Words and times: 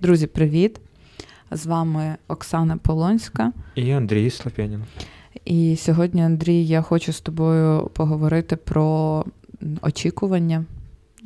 Друзі, 0.00 0.26
привіт! 0.26 0.80
З 1.50 1.66
вами 1.66 2.16
Оксана 2.28 2.76
Полонська 2.76 3.52
і 3.74 3.90
Андрій 3.90 4.30
Слопянін. 4.30 4.84
І 5.44 5.76
сьогодні, 5.76 6.22
Андрій, 6.22 6.66
я 6.66 6.82
хочу 6.82 7.12
з 7.12 7.20
тобою 7.20 7.90
поговорити 7.94 8.56
про 8.56 9.24
очікування 9.82 10.64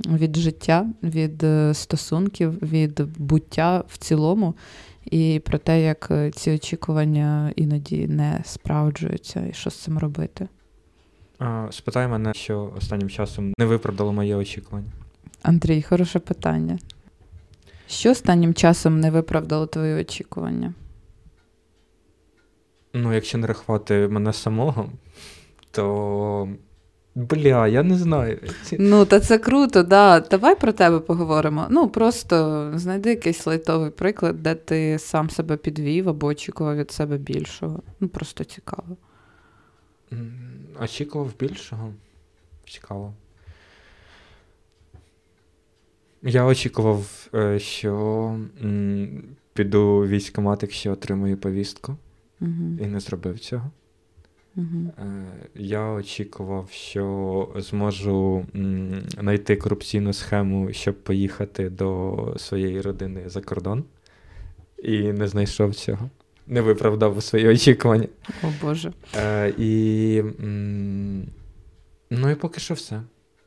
від 0.09 0.37
життя, 0.37 0.87
від 1.03 1.43
е, 1.45 1.75
стосунків, 1.75 2.59
від 2.62 3.00
буття 3.19 3.84
в 3.89 3.98
цілому, 3.98 4.55
і 5.05 5.41
про 5.45 5.59
те, 5.59 5.82
як 5.82 6.12
ці 6.34 6.50
очікування 6.50 7.53
іноді 7.57 8.07
не 8.09 8.41
справджуються, 8.45 9.46
і 9.50 9.53
що 9.53 9.71
з 9.71 9.77
цим 9.77 9.98
робити. 9.98 10.48
Спитай 11.70 12.09
мене, 12.09 12.34
що 12.34 12.72
останнім 12.77 13.11
часом 13.11 13.52
не 13.58 13.66
виправдало 13.66 14.12
моє 14.12 14.36
очікування. 14.36 14.90
Андрій, 15.43 15.82
хороше 15.82 16.18
питання. 16.18 16.79
Що 17.86 18.11
останнім 18.11 18.54
часом 18.54 19.00
не 19.00 19.11
виправдало 19.11 19.67
твої 19.67 20.00
очікування? 20.00 20.75
Ну, 22.94 23.14
якщо 23.14 23.39
не 23.39 23.46
рахувати 23.46 24.08
мене 24.08 24.32
самого, 24.32 24.89
то. 25.70 26.48
Бля, 27.14 27.68
я 27.68 27.82
не 27.82 27.96
знаю. 27.96 28.39
Ну, 28.79 29.04
та 29.04 29.20
це 29.20 29.39
круто, 29.39 29.82
да. 29.82 30.20
Давай 30.20 30.61
про 30.61 30.72
тебе 30.72 30.98
поговоримо. 30.98 31.67
Ну, 31.70 31.89
просто 31.89 32.70
знайди 32.75 33.11
якийсь 33.11 33.47
лайтовий 33.47 33.91
приклад, 33.91 34.42
де 34.42 34.55
ти 34.55 34.98
сам 34.98 35.31
себе 35.31 35.56
підвів 35.56 36.09
або 36.09 36.27
очікував 36.27 36.77
від 36.77 36.91
себе 36.91 37.19
більшого. 37.19 37.83
Ну, 38.00 38.09
просто 38.09 38.45
цікаво. 38.45 38.97
Очікував 40.80 41.33
більшого? 41.39 41.92
Цікаво. 42.69 43.14
Я 46.23 46.45
очікував, 46.45 47.28
е, 47.34 47.59
що 47.59 48.41
піду 49.53 50.00
військкомат, 50.00 50.62
якщо 50.62 50.92
отримую 50.92 51.37
повістку, 51.37 51.97
угу. 52.41 52.78
і 52.81 52.87
не 52.87 53.00
зробив 53.00 53.39
цього. 53.39 53.70
Угу. 54.56 54.92
Я 55.55 55.91
очікував, 55.91 56.69
що 56.70 57.48
зможу 57.56 58.47
знайти 59.09 59.56
корупційну 59.56 60.12
схему, 60.12 60.72
щоб 60.72 60.94
поїхати 61.03 61.70
до 61.70 62.34
своєї 62.37 62.81
родини 62.81 63.22
за 63.27 63.41
кордон, 63.41 63.84
і 64.83 65.12
не 65.12 65.28
знайшов 65.28 65.75
цього. 65.75 66.11
Не 66.47 66.61
виправдав 66.61 67.23
свої 67.23 67.48
очікування. 67.48 68.09
О 68.43 68.47
Боже. 68.62 68.93
Е, 69.17 69.55
І 69.59 70.23
ну 72.11 72.31
і 72.31 72.34
поки 72.34 72.61
що 72.61 72.75
все. 72.75 73.03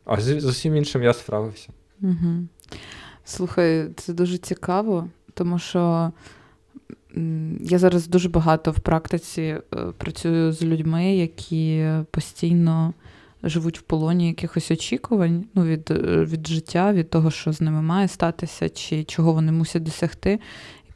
А 0.05 0.21
з, 0.21 0.39
з 0.39 0.45
усім 0.45 0.75
іншим 0.75 1.03
я 1.03 1.13
справився. 1.13 1.69
Угу. 2.01 2.47
Слухай, 3.25 3.89
це 3.95 4.13
дуже 4.13 4.37
цікаво, 4.37 5.09
тому 5.33 5.59
що 5.59 6.11
я 7.59 7.79
зараз 7.79 8.07
дуже 8.07 8.29
багато 8.29 8.71
в 8.71 8.79
практиці 8.79 9.41
е, 9.41 9.61
працюю 9.97 10.51
з 10.51 10.63
людьми, 10.63 11.15
які 11.15 11.89
постійно 12.11 12.93
живуть 13.43 13.79
в 13.79 13.81
полоні 13.81 14.27
якихось 14.27 14.71
очікувань 14.71 15.45
ну, 15.53 15.65
від 15.65 15.91
е, 15.91 16.25
від 16.25 16.47
життя, 16.47 16.93
від 16.93 17.09
того, 17.09 17.31
що 17.31 17.53
з 17.53 17.61
ними 17.61 17.81
має 17.81 18.07
статися, 18.07 18.69
чи 18.69 19.03
чого 19.03 19.33
вони 19.33 19.51
мусять 19.51 19.83
досягти, 19.83 20.39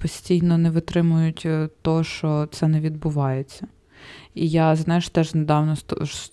постійно 0.01 0.57
не 0.57 0.69
витримують 0.69 1.43
е, 1.45 1.69
того, 1.81 2.03
що 2.03 2.47
це 2.51 2.67
не 2.67 2.79
відбувається. 2.79 3.67
І 4.35 4.49
я, 4.49 4.75
знаєш, 4.75 5.09
теж 5.09 5.35
недавно 5.35 5.75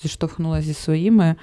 зіштовхнулася 0.02 0.66
зі 0.66 0.74
своїми 0.74 1.34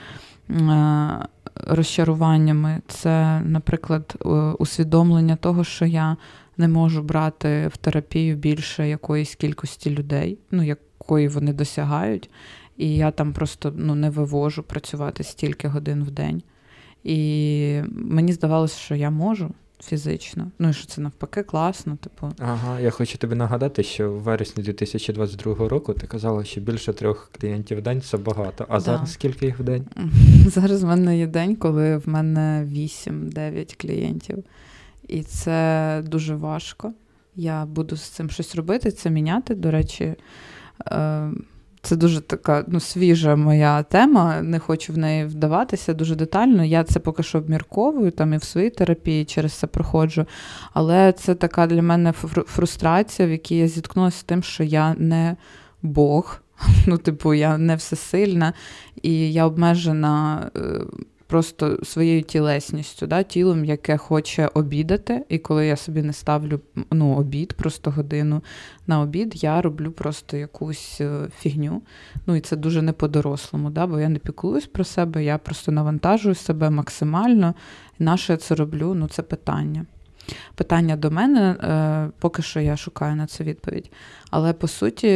розчаруваннями. 1.56 2.82
Це, 2.88 3.42
наприклад, 3.42 4.16
усвідомлення 4.60 5.36
того, 5.36 5.64
що 5.64 5.86
я 5.86 6.18
не 6.58 6.68
можу 6.68 7.04
брати 7.04 7.68
в 7.68 7.78
терапію 7.78 8.36
більше 8.36 8.90
якоїсь 8.90 9.36
кількості 9.36 9.90
людей, 9.90 10.38
ну, 10.52 10.64
якої 10.64 11.28
вони 11.28 11.54
досягають. 11.54 12.30
І 12.78 12.96
я 12.96 13.12
там 13.12 13.34
просто 13.34 13.74
ну, 13.76 13.96
не 13.96 14.10
вивожу 14.10 14.64
працювати 14.64 15.24
стільки 15.24 15.68
годин 15.68 16.04
в 16.04 16.12
день. 16.12 16.44
І 17.04 17.82
мені 17.92 18.34
здавалося, 18.34 18.78
що 18.78 18.96
я 18.96 19.10
можу 19.10 19.52
фізично. 19.86 20.52
Ну 20.60 20.70
і 20.70 20.74
що 20.74 20.86
це 20.88 21.02
навпаки 21.02 21.44
класно. 21.44 21.96
Типу. 21.96 22.32
Ага, 22.40 22.80
я 22.80 22.90
хочу 22.90 23.18
тобі 23.18 23.36
нагадати, 23.36 23.84
що 23.84 24.12
в 24.12 24.20
вересні 24.20 24.64
2022 24.64 25.68
року 25.68 25.94
ти 25.94 26.08
казала, 26.08 26.44
що 26.44 26.62
більше 26.62 26.94
трьох 26.94 27.32
клієнтів 27.40 27.78
в 27.78 27.82
день 27.82 28.02
це 28.02 28.18
багато. 28.18 28.66
А 28.70 28.74
да. 28.74 28.80
зараз 28.80 29.14
скільки 29.14 29.46
їх 29.46 29.60
в 29.60 29.64
день? 29.64 29.86
Зараз 30.48 30.84
в 30.84 30.88
мене 30.88 31.18
є 31.18 31.28
день, 31.28 31.56
коли 31.56 31.98
в 31.98 32.10
мене 32.10 32.68
8-9 32.72 33.82
клієнтів. 33.82 34.44
І 35.08 35.24
це 35.24 36.02
дуже 36.06 36.36
важко. 36.36 36.94
Я 37.36 37.66
буду 37.66 37.96
з 37.96 38.02
цим 38.02 38.30
щось 38.30 38.56
робити, 38.56 38.92
це 38.92 39.10
міняти. 39.10 39.56
До 39.56 39.72
речі, 39.72 40.16
е, 40.88 41.32
це 41.84 41.96
дуже 41.96 42.22
така 42.22 42.64
ну, 42.68 42.80
свіжа 42.80 43.36
моя 43.36 43.84
тема, 43.84 44.42
не 44.42 44.60
хочу 44.60 44.94
в 44.94 44.98
неї 44.98 45.26
вдаватися 45.26 45.94
дуже 45.94 46.16
детально. 46.16 46.64
Я 46.64 46.84
це 46.84 47.00
поки 47.00 47.24
що 47.24 47.38
обмірковую 47.38 48.12
там 48.12 48.34
і 48.34 48.38
в 48.38 48.44
своїй 48.44 48.70
терапії 48.70 49.26
через 49.26 49.54
це 49.54 49.68
проходжу. 49.68 50.26
Але 50.74 51.12
це 51.12 51.36
така 51.36 51.68
для 51.68 51.82
мене 51.82 52.12
фрустрація, 52.48 53.28
в 53.28 53.32
якій 53.32 53.58
я 53.58 53.68
зіткнулася 53.68 54.18
з 54.18 54.24
тим, 54.24 54.44
що 54.44 54.64
я 54.64 54.96
не 54.98 55.36
Бог. 55.82 56.40
Ну, 56.88 56.98
типу, 56.98 57.34
я 57.34 57.58
не 57.58 57.76
всесильна, 57.76 58.54
і 59.02 59.34
я 59.34 59.46
обмежена 59.46 60.52
е, 60.56 60.82
просто 61.28 61.80
своєю 61.84 62.22
тілесністю, 62.22 63.08
да, 63.08 63.24
тілом, 63.24 63.66
яке 63.66 63.98
хоче 63.98 64.50
обідати. 64.54 65.26
І 65.30 65.38
коли 65.38 65.68
я 65.68 65.76
собі 65.76 66.02
не 66.02 66.14
ставлю 66.14 66.60
ну, 66.92 67.16
обід, 67.16 67.54
просто 67.54 67.92
годину 67.92 68.42
на 68.88 69.02
обід, 69.02 69.44
я 69.44 69.62
роблю 69.62 69.92
просто 69.92 70.38
якусь 70.38 71.02
е, 71.02 71.28
фігню. 71.40 71.82
Ну 72.28 72.36
і 72.36 72.42
це 72.42 72.56
дуже 72.56 72.82
не 72.82 72.94
по-дорослому, 72.94 73.70
да, 73.70 73.88
бо 73.88 74.00
я 74.00 74.10
не 74.10 74.20
піклуюсь 74.20 74.68
про 74.68 74.84
себе, 74.84 75.24
я 75.24 75.38
просто 75.38 75.72
навантажую 75.72 76.36
себе 76.36 76.70
максимально. 76.70 77.54
І 78.00 78.04
на 78.04 78.18
що 78.18 78.34
я 78.34 78.38
це 78.38 78.56
роблю? 78.56 78.94
Ну, 78.94 79.08
це 79.08 79.22
питання. 79.22 79.86
Питання 80.56 80.96
до 80.96 81.12
мене, 81.12 81.52
е, 81.52 82.10
поки 82.20 82.42
що 82.42 82.60
я 82.60 82.78
шукаю 82.78 83.16
на 83.16 83.28
це 83.28 83.44
відповідь. 83.44 83.92
Але 84.30 84.54
по 84.54 84.68
суті, 84.68 85.08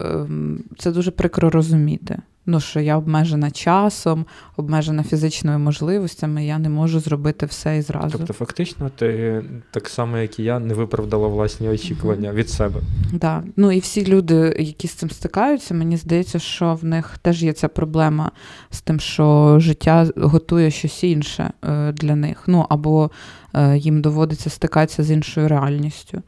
ем, 0.00 0.64
це 0.78 0.92
дуже 0.92 1.10
прикро 1.10 1.50
розуміти 1.50 2.18
ну, 2.46 2.60
що 2.60 2.80
я 2.80 2.96
обмежена 2.96 3.50
часом, 3.50 4.26
обмежена 4.56 5.02
фізичними 5.02 5.58
можливостями, 5.58 6.46
я 6.46 6.58
не 6.58 6.68
можу 6.68 7.00
зробити 7.00 7.46
все 7.46 7.76
і 7.78 7.82
зразу. 7.82 8.18
Тобто, 8.18 8.32
фактично, 8.32 8.90
ти 8.96 9.42
так 9.70 9.88
само, 9.88 10.18
як 10.18 10.38
і 10.38 10.42
я, 10.42 10.58
не 10.58 10.74
виправдала 10.74 11.28
власні 11.28 11.68
очікування 11.68 12.30
mm-hmm. 12.30 12.34
від 12.34 12.50
себе. 12.50 12.80
Так. 13.10 13.20
Да. 13.20 13.42
Ну 13.56 13.72
і 13.72 13.78
всі 13.78 14.06
люди, 14.06 14.56
які 14.58 14.88
з 14.88 14.92
цим 14.92 15.10
стикаються, 15.10 15.74
мені 15.74 15.96
здається, 15.96 16.38
що 16.38 16.74
в 16.74 16.84
них 16.84 17.18
теж 17.18 17.42
є 17.42 17.52
ця 17.52 17.68
проблема 17.68 18.30
з 18.70 18.80
тим, 18.80 19.00
що 19.00 19.56
життя 19.60 20.08
готує 20.16 20.70
щось 20.70 21.04
інше 21.04 21.50
е, 21.64 21.92
для 21.92 22.16
них. 22.16 22.44
Ну 22.46 22.66
або 22.68 23.10
е, 23.54 23.78
їм 23.78 24.02
доводиться 24.02 24.50
стикатися 24.50 25.02
з 25.02 25.10
іншою 25.10 25.48
реальністю. 25.48 26.22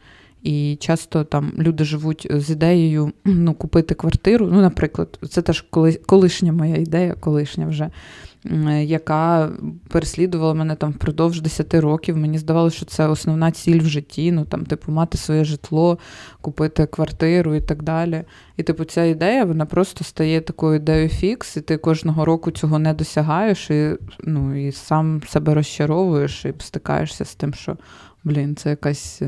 І 0.45 0.77
часто 0.81 1.25
там 1.25 1.53
люди 1.59 1.85
живуть 1.85 2.27
з 2.31 2.51
ідеєю 2.51 3.13
ну, 3.25 3.55
купити 3.55 3.95
квартиру. 3.95 4.49
Ну, 4.53 4.61
наприклад, 4.61 5.19
це 5.31 5.43
теж 5.43 5.65
колишня 6.07 6.53
моя 6.53 6.77
ідея, 6.77 7.15
колишня 7.15 7.67
вже, 7.67 7.91
яка 8.83 9.51
переслідувала 9.89 10.55
мене 10.55 10.75
там 10.75 10.93
впродовж 10.93 11.41
10 11.41 11.75
років. 11.75 12.17
Мені 12.17 12.39
здавалося, 12.39 12.77
що 12.77 12.87
це 12.87 13.09
основна 13.09 13.51
ціль 13.51 13.81
в 13.81 13.87
житті. 13.87 14.33
Ну 14.33 14.45
там, 14.45 14.67
типу, 14.67 14.93
мати 14.93 15.19
своє 15.19 15.45
житло, 15.45 15.99
купити 16.41 16.87
квартиру 16.87 17.55
і 17.55 17.61
так 17.61 17.83
далі. 17.83 18.23
І, 18.57 18.63
типу, 18.63 18.85
ця 18.85 19.05
ідея 19.05 19.45
вона 19.45 19.67
просто 19.67 20.05
стає 20.05 20.41
такою 20.41 20.77
ідеєю 20.77 21.09
фікс, 21.09 21.57
і 21.57 21.61
ти 21.61 21.77
кожного 21.77 22.25
року 22.25 22.51
цього 22.51 22.79
не 22.79 22.95
досягаєш, 22.95 23.71
і 23.71 23.97
ну, 24.21 24.67
і 24.69 24.73
сам 24.73 25.23
себе 25.29 25.55
розчаровуєш 25.55 26.45
і 26.45 26.55
стикаєшся 26.59 27.25
з 27.25 27.35
тим, 27.35 27.55
що 27.55 27.77
блін, 28.25 28.57
це 28.57 28.71
якась. 28.71 29.23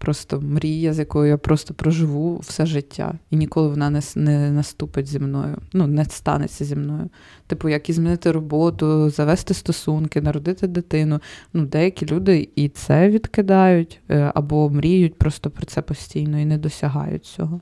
Просто 0.00 0.40
мрія, 0.40 0.92
з 0.92 0.98
якою 0.98 1.28
я 1.28 1.38
просто 1.38 1.74
проживу 1.74 2.38
все 2.38 2.66
життя, 2.66 3.14
і 3.30 3.36
ніколи 3.36 3.68
вона 3.68 3.90
не 3.90 4.00
не 4.14 4.50
наступить 4.50 5.06
зі 5.06 5.18
мною, 5.18 5.56
ну 5.72 5.86
не 5.86 6.04
станеться 6.04 6.64
зі 6.64 6.76
мною. 6.76 7.08
Типу, 7.46 7.68
як 7.68 7.90
і 7.90 7.92
змінити 7.92 8.32
роботу, 8.32 9.10
завести 9.10 9.54
стосунки, 9.54 10.20
народити 10.20 10.66
дитину. 10.66 11.20
Ну, 11.52 11.66
деякі 11.66 12.06
люди 12.06 12.48
і 12.56 12.68
це 12.68 13.08
відкидають, 13.08 14.00
е, 14.10 14.32
або 14.34 14.70
мріють 14.70 15.18
просто 15.18 15.50
про 15.50 15.66
це 15.66 15.82
постійно 15.82 16.38
і 16.38 16.44
не 16.44 16.58
досягають 16.58 17.24
цього. 17.24 17.60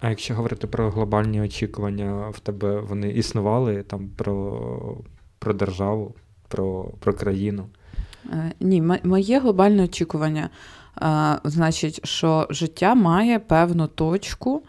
А 0.00 0.10
якщо 0.10 0.34
говорити 0.34 0.66
про 0.66 0.90
глобальні 0.90 1.40
очікування, 1.40 2.28
в 2.28 2.40
тебе 2.40 2.80
вони 2.80 3.10
існували 3.10 3.82
там 3.82 4.08
про 4.16 4.96
про 5.38 5.54
державу, 5.54 6.14
про, 6.48 6.84
про 7.00 7.14
країну? 7.14 7.66
Е, 8.32 8.52
ні, 8.60 8.82
моє 9.04 9.38
глобальне 9.38 9.84
очікування 9.84 10.50
значить, 11.44 12.06
що 12.06 12.46
життя 12.50 12.94
має 12.94 13.38
певну 13.38 13.86
точку, 13.86 14.62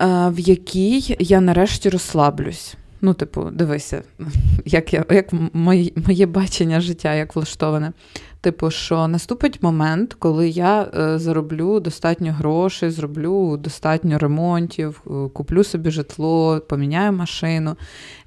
в 0.00 0.38
якій 0.38 1.16
я 1.18 1.40
нарешті 1.40 1.90
розслаблюсь. 1.90 2.76
Ну, 3.00 3.14
типу, 3.14 3.44
дивися, 3.44 4.02
як 4.64 4.92
я, 4.92 5.04
як 5.10 5.32
моє, 5.52 5.90
моє 6.06 6.26
бачення 6.26 6.80
життя 6.80 7.14
як 7.14 7.36
влаштоване. 7.36 7.92
Типу, 8.40 8.70
що 8.70 9.08
наступить 9.08 9.62
момент, 9.62 10.14
коли 10.18 10.48
я 10.48 10.82
е, 10.82 11.18
зароблю 11.18 11.80
достатньо 11.80 12.32
грошей, 12.32 12.90
зроблю 12.90 13.56
достатньо 13.56 14.18
ремонтів, 14.18 15.02
е, 15.06 15.28
куплю 15.28 15.64
собі 15.64 15.90
житло, 15.90 16.60
поміняю 16.68 17.12
машину. 17.12 17.76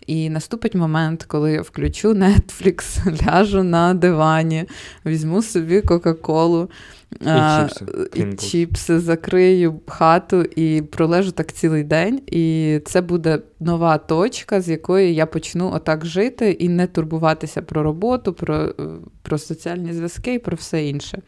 І 0.08 0.30
наступить 0.30 0.76
момент, 0.76 1.24
коли 1.24 1.52
я 1.54 1.62
включу 1.62 2.14
Netflix, 2.14 3.06
ляжу 3.28 3.64
на 3.64 3.94
дивані, 3.94 4.66
візьму 5.06 5.42
собі 5.42 5.82
Кока-Колу. 5.82 6.70
І 7.20 7.26
чіпси, 7.26 7.86
і 8.16 8.36
чіпси, 8.36 9.00
закрию 9.00 9.80
хату 9.88 10.42
і 10.42 10.82
пролежу 10.82 11.32
так 11.32 11.52
цілий 11.52 11.84
день. 11.84 12.22
І 12.28 12.80
це 12.86 13.02
буде 13.02 13.40
нова 13.60 13.98
точка, 13.98 14.62
з 14.62 14.70
якої 14.70 15.16
я 15.16 15.26
почну 15.26 15.72
отак 15.74 16.06
жити 16.06 16.52
і 16.52 16.70
не 16.70 16.88
турбуватися 16.88 17.62
про 17.62 17.84
роботу, 17.84 18.34
про, 18.34 18.56
е, 18.56 18.74
про 19.22 19.38
соціальні 19.38 19.94
зв'язки 19.94 20.34
і 20.34 20.40
про 20.40 20.56
все 20.56 20.86
інше. 20.86 21.22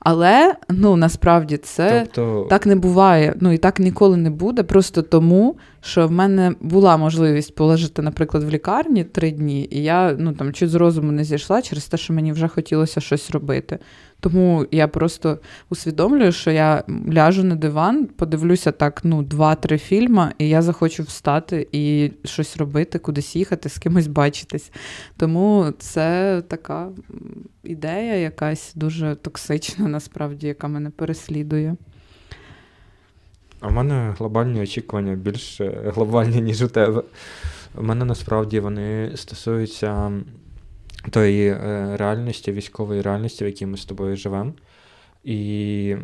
Але 0.00 0.54
ну 0.68 0.96
насправді 0.96 1.56
це 1.56 2.06
тобто... 2.12 2.46
так 2.50 2.66
не 2.66 2.76
буває. 2.76 3.34
Ну 3.40 3.52
і 3.52 3.58
так 3.58 3.78
ніколи 3.78 4.16
не 4.16 4.30
буде. 4.30 4.62
Просто 4.62 5.02
тому, 5.02 5.56
що 5.80 6.06
в 6.06 6.10
мене 6.10 6.54
була 6.60 6.96
можливість 6.96 7.54
полежати, 7.54 8.02
наприклад, 8.02 8.44
в 8.44 8.48
лікарні 8.48 9.04
три 9.04 9.30
дні, 9.30 9.68
і 9.70 9.82
я 9.82 10.16
ну 10.18 10.32
там 10.32 10.52
чуть 10.52 10.70
з 10.70 10.74
розуму 10.74 11.12
не 11.12 11.24
зійшла 11.24 11.62
через 11.62 11.86
те, 11.86 11.96
що 11.96 12.12
мені 12.12 12.32
вже 12.32 12.48
хотілося 12.48 13.00
щось 13.00 13.30
робити. 13.30 13.78
Тому 14.20 14.66
я 14.70 14.88
просто 14.88 15.38
усвідомлюю, 15.70 16.32
що 16.32 16.50
я 16.50 16.84
ляжу 17.12 17.44
на 17.44 17.54
диван, 17.54 18.06
подивлюся 18.06 18.72
так, 18.72 19.00
ну, 19.04 19.22
два-три 19.22 19.78
фільми, 19.78 20.32
і 20.38 20.48
я 20.48 20.62
захочу 20.62 21.02
встати 21.02 21.68
і 21.72 22.12
щось 22.24 22.56
робити, 22.56 22.98
кудись 22.98 23.36
їхати, 23.36 23.68
з 23.68 23.78
кимось 23.78 24.06
бачитись. 24.06 24.72
Тому 25.16 25.72
це 25.78 26.42
така 26.48 26.88
ідея, 27.64 28.14
якась 28.14 28.72
дуже 28.74 29.14
токсична, 29.14 29.88
насправді, 29.88 30.46
яка 30.46 30.68
мене 30.68 30.90
переслідує. 30.90 31.76
А 33.60 33.68
в 33.68 33.72
мене 33.72 34.14
глобальні 34.18 34.60
очікування 34.60 35.14
більш 35.14 35.60
глобальні, 35.84 36.40
ніж 36.40 36.62
у 36.62 36.68
тебе. 36.68 37.02
У 37.74 37.82
мене 37.82 38.04
насправді 38.04 38.60
вони 38.60 39.12
стосуються 39.16 40.12
тої 41.10 41.48
е, 41.48 41.96
реальності, 41.96 42.52
військової 42.52 43.02
реальності, 43.02 43.44
в 43.44 43.46
якій 43.46 43.66
ми 43.66 43.76
з 43.76 43.84
тобою 43.84 44.16
живемо. 44.16 44.52
І 45.24 45.96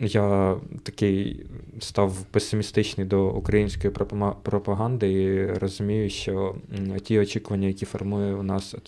я 0.00 0.56
такий 0.82 1.46
став 1.78 2.22
песимістичний 2.30 3.06
до 3.06 3.28
української 3.28 3.94
пропаганди 4.42 5.12
і 5.12 5.46
розумію, 5.46 6.10
що 6.10 6.54
ті 7.02 7.18
очікування, 7.18 7.68
які 7.68 7.86
формує 7.86 8.34
у 8.34 8.42
нас 8.42 8.74
е, 8.74 8.78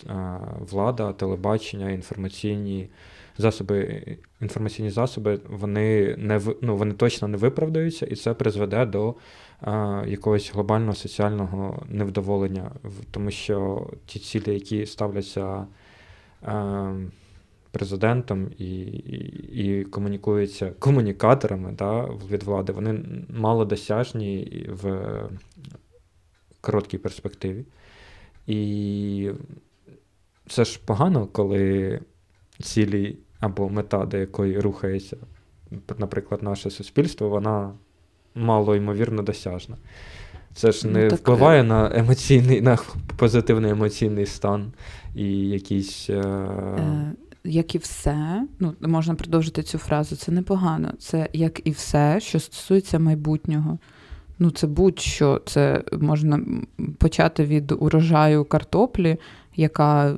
влада, 0.70 1.12
телебачення, 1.12 1.90
інформаційні 1.90 2.88
засоби, 3.38 4.02
інформаційні 4.40 4.90
засоби, 4.90 5.40
вони 5.48 6.14
не 6.18 6.40
ну, 6.60 6.76
вони 6.76 6.94
точно 6.94 7.28
не 7.28 7.36
виправдаються, 7.36 8.06
і 8.06 8.14
це 8.14 8.34
призведе 8.34 8.86
до 8.86 9.14
якогось 10.06 10.52
глобального 10.52 10.94
соціального 10.94 11.86
невдоволення, 11.88 12.70
тому 13.10 13.30
що 13.30 13.86
ті 14.06 14.18
цілі, 14.18 14.54
які 14.54 14.86
ставляться 14.86 15.66
президентом 17.70 18.50
і 18.58 18.80
і, 18.80 19.80
і 19.80 19.84
комунікуються 19.84 20.70
комунікаторами 20.78 21.72
да, 21.72 22.02
від 22.30 22.42
влади, 22.42 22.72
вони 22.72 23.04
малодосяжні 23.28 24.66
в 24.68 25.12
короткій 26.60 26.98
перспективі. 26.98 27.64
І 28.46 29.30
це 30.48 30.64
ж 30.64 30.80
погано, 30.86 31.26
коли 31.26 32.00
цілі 32.62 33.18
або 33.40 33.68
мета, 33.68 34.06
до 34.06 34.16
якої 34.16 34.60
рухається, 34.60 35.16
наприклад, 35.98 36.42
наше 36.42 36.70
суспільство, 36.70 37.28
вона 37.28 37.74
мало 38.34 38.76
ймовірно 38.76 39.22
досяжна. 39.22 39.76
Це 40.54 40.72
ж 40.72 40.86
ну, 40.86 40.92
не 40.92 41.08
ну, 41.08 41.14
впливає 41.14 41.62
на 41.62 41.90
емоційний, 41.94 42.60
на 42.60 42.78
позитивний 43.16 43.70
емоційний 43.70 44.26
стан 44.26 44.72
і 45.14 45.48
якийсь. 45.48 46.10
Е... 46.10 46.14
Е, 46.14 47.12
як 47.44 47.74
і 47.74 47.78
все, 47.78 48.46
ну 48.58 48.74
можна 48.80 49.14
продовжити 49.14 49.62
цю 49.62 49.78
фразу, 49.78 50.16
це 50.16 50.32
непогано. 50.32 50.92
Це 50.98 51.28
як 51.32 51.60
і 51.64 51.70
все, 51.70 52.20
що 52.20 52.40
стосується 52.40 52.98
майбутнього. 52.98 53.78
Ну, 54.38 54.50
це 54.50 54.66
будь-що. 54.66 55.42
Це 55.46 55.82
можна 55.92 56.40
почати 56.98 57.44
від 57.44 57.72
урожаю 57.72 58.44
картоплі, 58.44 59.16
яка 59.60 60.16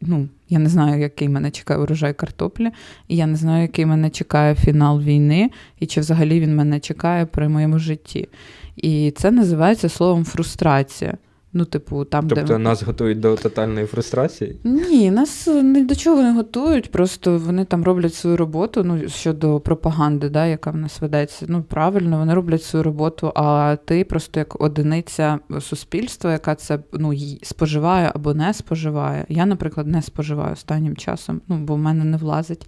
ну, 0.00 0.28
я 0.48 0.58
не 0.58 0.68
знаю, 0.68 1.00
який 1.00 1.28
мене 1.28 1.50
чекає 1.50 1.80
урожай 1.80 2.14
картоплі, 2.14 2.70
і 3.08 3.16
я 3.16 3.26
не 3.26 3.36
знаю, 3.36 3.62
який 3.62 3.86
мене 3.86 4.10
чекає 4.10 4.54
фінал 4.54 5.00
війни, 5.00 5.50
і 5.80 5.86
чи 5.86 6.00
взагалі 6.00 6.40
він 6.40 6.56
мене 6.56 6.80
чекає 6.80 7.26
при 7.26 7.48
моєму 7.48 7.78
житті. 7.78 8.28
І 8.76 9.10
це 9.10 9.30
називається 9.30 9.88
словом 9.88 10.24
фрустрація. 10.24 11.14
Ну, 11.52 11.64
типу, 11.64 12.04
там, 12.04 12.28
Тобто 12.28 12.44
де... 12.44 12.58
нас 12.58 12.82
готують 12.82 13.20
до 13.20 13.36
тотальної 13.36 13.86
фрустрації? 13.86 14.56
Ні, 14.64 15.10
нас 15.10 15.46
ні 15.46 15.82
до 15.82 15.94
чого 15.94 16.22
не 16.22 16.32
готують, 16.32 16.90
просто 16.90 17.38
вони 17.38 17.64
там 17.64 17.84
роблять 17.84 18.14
свою 18.14 18.36
роботу 18.36 18.84
ну, 18.84 19.08
щодо 19.08 19.60
пропаганди, 19.60 20.28
да, 20.28 20.46
яка 20.46 20.70
в 20.70 20.76
нас 20.76 21.00
ведеться. 21.00 21.46
Ну, 21.48 21.62
правильно, 21.62 22.18
вони 22.18 22.34
роблять 22.34 22.62
свою 22.62 22.82
роботу, 22.82 23.32
а 23.34 23.76
ти 23.84 24.04
просто 24.04 24.40
як 24.40 24.62
одиниця 24.62 25.38
суспільства, 25.60 26.32
яка 26.32 26.54
це 26.54 26.78
ну, 26.92 27.12
споживає 27.42 28.12
або 28.14 28.34
не 28.34 28.54
споживає. 28.54 29.24
Я, 29.28 29.46
наприклад, 29.46 29.86
не 29.86 30.02
споживаю 30.02 30.52
останнім 30.52 30.96
часом, 30.96 31.40
ну, 31.48 31.56
бо 31.56 31.74
в 31.74 31.78
мене 31.78 32.04
не 32.04 32.16
влазить. 32.16 32.66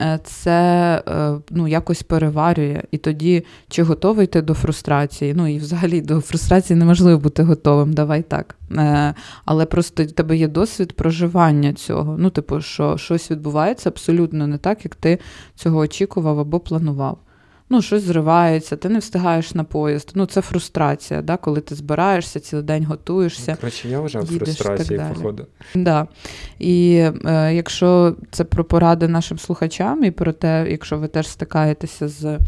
Е, 0.00 0.20
це 0.24 1.02
е, 1.08 1.34
ну, 1.50 1.68
якось 1.68 2.02
переварює. 2.02 2.82
І 2.90 2.98
тоді 2.98 3.44
чи 3.68 3.82
готовий 3.82 4.26
ти 4.26 4.42
до 4.42 4.54
фрустрації? 4.54 5.34
Ну 5.34 5.48
і 5.48 5.58
взагалі 5.58 6.00
до 6.00 6.20
фрустрації 6.20 6.78
неможливо 6.78 7.20
бути 7.20 7.42
готовим, 7.42 7.92
давай 7.92 8.22
так. 8.22 8.56
Е, 8.72 9.14
але 9.44 9.66
просто 9.66 10.04
в 10.04 10.12
тебе 10.12 10.36
є 10.36 10.48
досвід 10.48 10.92
проживання 10.92 11.72
цього. 11.72 12.16
Ну, 12.18 12.30
типу, 12.30 12.60
що 12.60 12.96
щось 12.96 13.30
відбувається 13.30 13.88
абсолютно 13.88 14.46
не 14.46 14.58
так, 14.58 14.84
як 14.84 14.94
ти 14.94 15.18
цього 15.54 15.78
очікував 15.78 16.38
або 16.38 16.60
планував 16.60 17.18
ну, 17.70 17.82
щось 17.82 18.02
зривається, 18.02 18.76
ти 18.76 18.88
не 18.88 18.98
встигаєш 18.98 19.54
на 19.54 19.64
поїзд. 19.64 20.12
Ну, 20.14 20.26
це 20.26 20.40
фрустрація, 20.40 21.22
да, 21.22 21.36
коли 21.36 21.60
ти 21.60 21.74
збираєшся, 21.74 22.40
цілий 22.40 22.64
день 22.64 22.84
готуєшся. 22.84 23.50
Ну, 23.50 23.56
коротше, 23.60 23.88
я 23.88 24.00
вважав 24.00 24.26
фрустрації, 24.26 25.00
походу. 25.14 25.46
Да. 25.74 26.06
І 26.58 26.94
е, 27.24 27.54
якщо 27.54 28.16
це 28.30 28.44
про 28.44 28.64
поради 28.64 29.08
нашим 29.08 29.38
слухачам, 29.38 30.04
і 30.04 30.10
про 30.10 30.32
те, 30.32 30.66
якщо 30.70 30.98
ви 30.98 31.08
теж 31.08 31.28
стикаєтеся 31.28 32.08
з. 32.08 32.38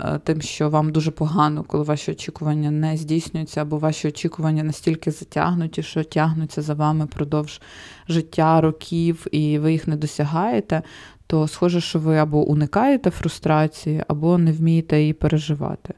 Е, 0.00 0.20
тим, 0.24 0.42
що 0.42 0.70
вам 0.70 0.92
дуже 0.92 1.10
погано, 1.10 1.64
коли 1.64 1.84
ваші 1.84 2.10
очікування 2.10 2.70
не 2.70 2.96
здійснюються, 2.96 3.62
або 3.62 3.78
ваші 3.78 4.08
очікування 4.08 4.64
настільки 4.64 5.10
затягнуті, 5.10 5.82
що 5.82 6.04
тягнуться 6.04 6.62
за 6.62 6.74
вами 6.74 7.06
продовж 7.06 7.60
життя, 8.08 8.60
років, 8.60 9.26
і 9.32 9.58
ви 9.58 9.72
їх 9.72 9.88
не 9.88 9.96
досягаєте, 9.96 10.82
то 11.26 11.48
схоже, 11.48 11.80
що 11.80 11.98
ви 11.98 12.16
або 12.16 12.44
уникаєте 12.44 13.10
фрустрації, 13.10 14.04
або 14.08 14.38
не 14.38 14.52
вмієте 14.52 15.00
її 15.00 15.12
переживати. 15.12 15.94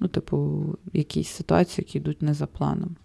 Ну, 0.00 0.08
типу, 0.08 0.64
якісь 0.92 1.28
ситуації, 1.28 1.84
які 1.88 1.98
йдуть 1.98 2.22
не 2.22 2.34
за 2.34 2.46
планом. 2.46 2.96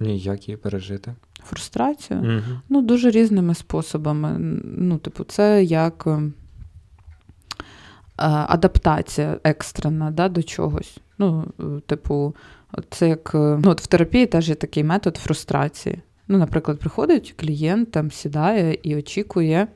Ні, 0.00 0.18
як 0.18 0.48
її 0.48 0.56
пережити? 0.56 1.14
Фрустрацію? 1.44 2.20
Угу. 2.20 2.60
Ну, 2.68 2.82
дуже 2.82 3.10
різними 3.10 3.54
способами. 3.54 4.36
Ну, 4.64 4.98
типу, 4.98 5.24
це 5.24 5.64
як 5.64 6.06
е, 6.06 6.20
адаптація 8.26 9.38
екстрена 9.44 10.10
да, 10.10 10.28
до 10.28 10.42
чогось. 10.42 10.98
Ну, 11.18 11.44
типу, 11.86 12.34
це 12.90 13.08
як 13.08 13.32
е, 13.34 13.58
ну, 13.64 13.70
от 13.70 13.80
в 13.80 13.86
терапії 13.86 14.26
теж 14.26 14.48
є 14.48 14.54
такий 14.54 14.84
метод 14.84 15.16
фрустрації. 15.16 16.00
Ну, 16.28 16.38
Наприклад, 16.38 16.78
приходить 16.78 17.34
клієнт, 17.36 17.90
там 17.90 18.10
сідає 18.10 18.78
і 18.82 18.96
очікує 18.96 19.68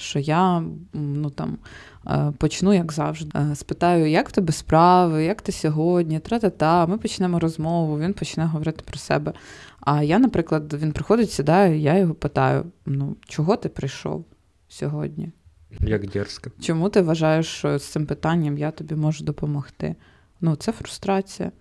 що 0.00 0.18
я 0.18 0.62
ну 0.92 1.30
там 1.30 1.58
е, 2.06 2.32
почну, 2.38 2.72
як 2.72 2.92
завжди. 2.92 3.38
Е, 3.38 3.54
спитаю, 3.54 4.10
як 4.10 4.28
в 4.28 4.32
тебе 4.32 4.52
справи, 4.52 5.24
як 5.24 5.42
ти 5.42 5.52
сьогодні, 5.52 6.20
тра-та-та, 6.20 6.86
ми 6.86 6.98
почнемо 6.98 7.38
розмову, 7.38 7.98
він 7.98 8.12
почне 8.12 8.44
говорити 8.44 8.82
про 8.86 8.98
себе. 8.98 9.32
А 9.80 10.02
я, 10.02 10.18
наприклад, 10.18 10.74
він 10.74 10.92
приходить, 10.92 11.30
сідає, 11.30 11.78
я 11.78 11.98
його 11.98 12.14
питаю: 12.14 12.64
ну, 12.86 13.16
чого 13.28 13.56
ти 13.56 13.68
прийшов 13.68 14.24
сьогодні? 14.68 15.32
Як 15.80 16.10
дерзко. 16.10 16.50
Чому 16.60 16.88
ти 16.88 17.00
вважаєш, 17.02 17.46
що 17.46 17.78
з 17.78 17.84
цим 17.84 18.06
питанням 18.06 18.58
я 18.58 18.70
тобі 18.70 18.94
можу 18.94 19.24
допомогти? 19.24 19.94
Ну, 20.40 20.56
це 20.56 20.72
фрустрація. 20.72 21.52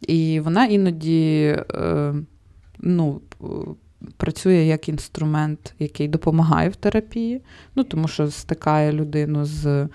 І 0.00 0.40
вона 0.40 0.66
іноді 0.66 1.56
е, 1.74 2.14
ну, 2.78 3.20
працює 4.16 4.54
як 4.54 4.88
інструмент, 4.88 5.74
який 5.78 6.08
допомагає 6.08 6.68
в 6.68 6.76
терапії, 6.76 7.42
ну 7.74 7.84
тому 7.84 8.08
що 8.08 8.30
стикає 8.30 8.92
людину 8.92 9.44
з 9.44 9.88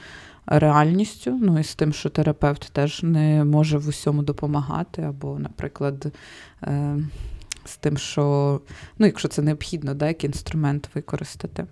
реальністю, 0.46 1.40
ну 1.42 1.60
і 1.60 1.64
з 1.64 1.76
тим, 1.76 1.94
що 1.94 2.10
терапевт 2.10 2.70
теж 2.72 3.04
не 3.04 3.44
може 3.44 3.78
в 3.78 3.88
усьому 3.88 4.24
допомагати, 4.24 5.02
або, 5.02 5.40
наприклад, 5.40 6.14
е, 6.64 6.98
з 7.66 7.78
тим, 7.78 7.98
що 7.98 8.62
ну, 9.00 9.06
якщо 9.06 9.28
це 9.28 9.42
необхідно, 9.42 9.94
да, 9.94 10.08
як 10.08 10.24
інструмент 10.24 10.90
використати. 10.96 11.66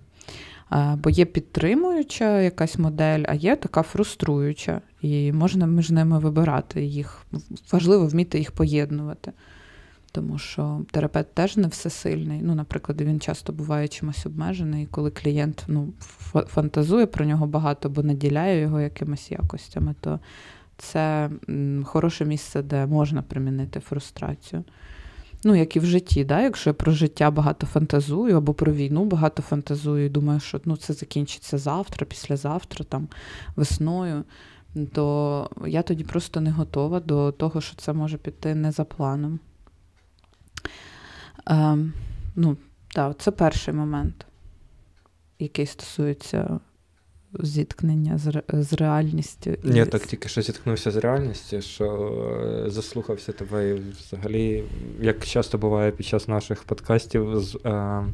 Бо 0.96 1.10
є 1.10 1.24
підтримуюча 1.24 2.40
якась 2.40 2.78
модель, 2.78 3.24
а 3.28 3.34
є 3.34 3.56
така 3.56 3.82
фруструюча, 3.82 4.80
і 5.00 5.32
можна 5.32 5.66
між 5.66 5.90
ними 5.90 6.18
вибирати 6.18 6.84
їх. 6.84 7.26
Важливо 7.72 8.06
вміти 8.06 8.38
їх 8.38 8.52
поєднувати. 8.52 9.32
Тому 10.14 10.38
що 10.38 10.80
терапевт 10.90 11.34
теж 11.34 11.56
не 11.56 11.68
всесильний. 11.68 12.40
Ну, 12.42 12.54
наприклад, 12.54 13.00
він 13.00 13.20
часто 13.20 13.52
буває 13.52 13.88
чимось 13.88 14.26
обмежений, 14.26 14.86
коли 14.86 15.10
клієнт 15.10 15.64
ну, 15.68 15.92
фантазує 16.46 17.06
про 17.06 17.24
нього 17.24 17.46
багато, 17.46 17.88
бо 17.88 18.02
наділяє 18.02 18.60
його 18.60 18.80
якимись 18.80 19.30
якостями, 19.30 19.94
то 20.00 20.20
це 20.76 21.30
хороше 21.84 22.24
місце, 22.24 22.62
де 22.62 22.86
можна 22.86 23.22
примінити 23.22 23.80
фрустрацію. 23.80 24.64
Ну, 25.44 25.54
як 25.54 25.76
і 25.76 25.80
в 25.80 25.84
житті, 25.84 26.24
да? 26.24 26.40
якщо 26.42 26.70
я 26.70 26.74
про 26.74 26.92
життя 26.92 27.30
багато 27.30 27.66
фантазую, 27.66 28.36
або 28.36 28.54
про 28.54 28.72
війну 28.72 29.04
багато 29.04 29.42
фантазую, 29.42 30.06
і 30.06 30.08
думаю, 30.08 30.40
що 30.40 30.60
ну, 30.64 30.76
це 30.76 30.92
закінчиться 30.92 31.58
завтра, 31.58 32.06
післязавтра, 32.06 32.84
там, 32.84 33.08
весною, 33.56 34.24
то 34.92 35.50
я 35.66 35.82
тоді 35.82 36.04
просто 36.04 36.40
не 36.40 36.50
готова 36.50 37.00
до 37.00 37.32
того, 37.32 37.60
що 37.60 37.76
це 37.76 37.92
може 37.92 38.18
піти 38.18 38.54
не 38.54 38.72
за 38.72 38.84
планом. 38.84 39.38
Е, 41.48 41.78
ну, 42.36 42.56
так, 42.94 43.18
Це 43.18 43.30
перший 43.30 43.74
момент, 43.74 44.26
який 45.38 45.66
стосується 45.66 46.60
зіткнення 47.40 48.18
з 48.18 48.42
з 48.52 48.72
реальністю. 48.72 49.56
Я 49.64 49.86
так 49.86 50.06
тільки 50.06 50.28
що 50.28 50.42
зіткнувся 50.42 50.90
з 50.90 50.96
реальністю, 50.96 51.60
що 51.60 51.86
е, 52.66 52.70
заслухався 52.70 53.32
тебе 53.32 53.70
і 53.70 53.74
взагалі, 53.74 54.64
як 55.00 55.26
часто 55.26 55.58
буває 55.58 55.90
під 55.90 56.06
час 56.06 56.28
наших 56.28 56.64
подкастів, 56.64 57.40
з, 57.40 57.58
е, 57.66 58.04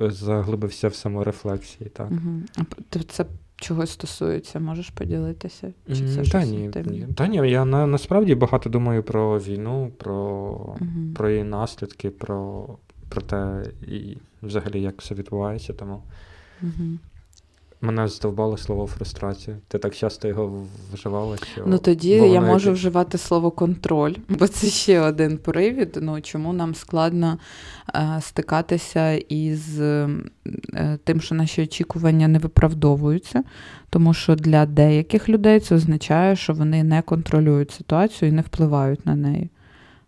заглибився 0.00 0.88
в 0.88 0.94
саморефлексії. 0.94 1.90
Так. 1.90 2.10
Угу. 2.10 2.66
Це 3.08 3.24
чогось 3.62 3.90
стосується, 3.90 4.60
можеш 4.60 4.90
поділитися? 4.90 5.72
Чи 5.88 6.08
це 6.08 6.30
Та 6.30 6.44
ні, 6.44 6.70
ні. 6.86 7.06
Та 7.16 7.26
ні, 7.26 7.50
я 7.50 7.64
на, 7.64 7.86
насправді 7.86 8.34
багато 8.34 8.70
думаю 8.70 9.02
про 9.02 9.38
війну, 9.38 9.92
про, 9.98 10.16
угу. 10.80 11.14
про 11.14 11.30
її 11.30 11.44
наслідки, 11.44 12.10
про, 12.10 12.68
про 13.08 13.20
те, 13.22 13.64
і 13.88 14.16
взагалі 14.42 14.82
як 14.82 15.00
все 15.00 15.14
відбувається. 15.14 15.72
Тому. 15.72 16.02
Угу. 16.62 16.98
Мене 17.84 18.08
здовбало 18.08 18.56
слово 18.56 18.86
фрустрація. 18.86 19.56
Ти 19.68 19.78
так 19.78 19.94
часто 19.94 20.28
його 20.28 20.66
вживала? 20.92 21.36
що... 21.36 21.62
Ну 21.66 21.78
тоді 21.78 22.10
я 22.10 22.40
можу 22.40 22.68
який... 22.68 22.72
вживати 22.72 23.18
слово 23.18 23.50
контроль, 23.50 24.14
бо 24.28 24.48
це 24.48 24.66
ще 24.66 25.00
один 25.00 25.38
привід. 25.38 25.98
Ну 26.02 26.20
чому 26.20 26.52
нам 26.52 26.74
складно 26.74 27.38
е, 27.94 28.18
стикатися 28.20 29.12
із 29.12 29.80
е, 29.80 30.08
тим, 31.04 31.20
що 31.20 31.34
наші 31.34 31.62
очікування 31.62 32.28
не 32.28 32.38
виправдовуються, 32.38 33.44
тому 33.90 34.14
що 34.14 34.34
для 34.34 34.66
деяких 34.66 35.28
людей 35.28 35.60
це 35.60 35.74
означає, 35.74 36.36
що 36.36 36.52
вони 36.52 36.84
не 36.84 37.02
контролюють 37.02 37.70
ситуацію 37.70 38.28
і 38.28 38.32
не 38.32 38.42
впливають 38.42 39.06
на 39.06 39.16
неї. 39.16 39.50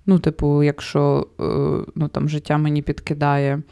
Ну, 0.06 0.18
типу, 0.18 0.62
якщо 0.62 1.26
е, 1.40 1.44
ну, 1.94 2.08
там 2.08 2.28
життя 2.28 2.58
мені 2.58 2.82
підкидає 2.82 3.62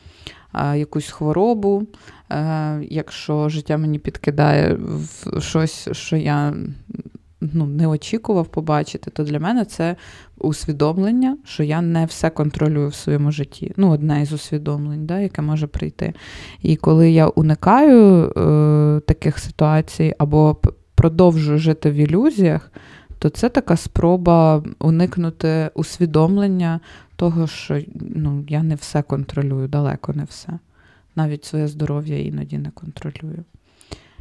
якусь 0.55 1.11
хворобу, 1.11 1.87
е, 2.31 2.81
якщо 2.91 3.49
життя 3.49 3.79
мені 3.79 3.99
підкидає 3.99 4.75
в 4.75 5.41
щось, 5.41 5.89
що 5.93 6.17
я 6.17 6.55
ну, 7.41 7.67
не 7.67 7.87
очікував 7.87 8.47
побачити, 8.47 9.11
то 9.11 9.25
для 9.25 9.39
мене 9.39 9.65
це 9.65 9.97
усвідомлення, 10.39 11.39
що 11.45 11.63
я 11.63 11.81
не 11.81 12.05
все 12.05 12.31
контролюю 12.31 12.89
в 12.89 12.95
своєму 12.95 13.33
житті. 13.33 13.73
Ну, 13.77 13.91
одне 13.91 14.23
із 14.23 14.33
усвідомлень, 14.33 15.07
да, 15.07 15.19
яке 15.19 15.43
може 15.43 15.67
прийти. 15.67 16.13
І 16.63 16.77
коли 16.77 17.11
я 17.11 17.27
уникаю 17.27 18.25
е, 18.25 19.01
таких 19.07 19.39
ситуацій 19.39 20.15
або 20.19 20.57
продовжую 20.95 21.59
жити 21.59 21.91
в 21.91 21.95
ілюзіях, 21.95 22.73
то 23.23 23.29
це 23.29 23.49
така 23.49 23.77
спроба 23.77 24.63
уникнути 24.79 25.71
усвідомлення 25.75 26.81
того, 27.17 27.47
що 27.47 27.81
ну, 27.95 28.45
я 28.49 28.63
не 28.63 28.75
все 28.75 29.03
контролюю, 29.03 29.69
далеко 29.69 30.13
не 30.13 30.25
все. 30.25 30.59
Навіть 31.17 31.45
своє 31.45 31.69
здоров'я 31.69 32.19
іноді 32.19 32.59
не 32.59 32.71
контролюю. 32.71 33.45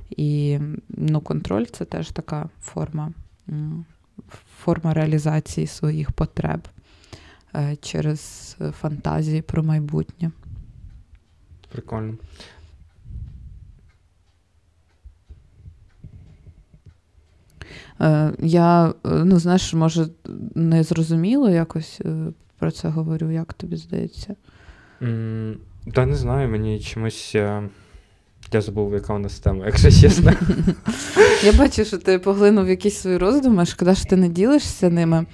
І 0.10 0.60
ну, 0.90 1.22
контроль 1.22 1.66
це 1.66 1.86
теж 1.86 2.12
така 2.12 2.50
форма, 2.62 3.12
форма 4.58 4.94
реалізації 4.94 5.68
своїх 5.68 6.12
потреб 6.12 6.68
е, 7.56 7.76
через 7.82 8.58
фантазії 8.82 9.42
про 9.42 9.64
майбутнє. 9.64 10.32
Прикольно. 11.72 12.14
Я, 18.40 18.94
е, 19.06 19.10
ну, 19.10 19.40
знаєш, 19.40 19.74
може, 19.74 20.08
не 20.56 20.84
зрозуміло 20.84 21.50
якось 21.50 22.02
про 22.60 22.72
це 22.72 22.90
говорю, 22.90 23.32
як 23.32 23.54
тобі 23.54 23.76
здається? 23.76 24.36
Mm, 25.02 25.56
та 25.94 26.06
не 26.06 26.16
знаю, 26.16 26.50
мені 26.50 26.80
чомусь. 26.80 27.36
Я 28.54 28.62
забув, 28.62 28.94
яка 28.94 29.14
у 29.14 29.20
нас 29.20 29.40
тема, 29.40 29.66
якщо 29.66 29.92
чесно. 29.92 30.34
Я 31.44 31.54
бачу, 31.54 31.86
що 31.86 31.98
ти 31.98 32.20
поглинув 32.20 32.70
якісь 32.70 32.98
свої 32.98 33.18
роздуми, 33.18 33.66
шкода, 33.66 33.96
що 33.96 34.06
ти 34.06 34.16
не 34.16 34.30
ділишся 34.30 34.90
ними. 34.90 35.26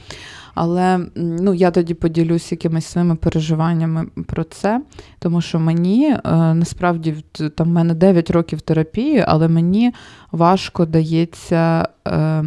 Але 0.60 1.00
ну, 1.16 1.54
я 1.54 1.72
тоді 1.72 1.94
поділюсь 1.94 2.52
якимись 2.52 2.86
своїми 2.86 3.16
переживаннями 3.16 4.06
про 4.28 4.44
це, 4.44 4.82
тому 5.20 5.42
що 5.42 5.60
мені 5.60 6.10
е, 6.10 6.20
насправді 6.54 7.16
там 7.56 7.68
в 7.68 7.72
мене 7.72 7.94
9 7.94 8.32
років 8.32 8.62
терапії, 8.62 9.24
але 9.28 9.48
мені 9.48 9.94
важко 10.32 10.86
дається 10.86 11.88
е, 12.08 12.44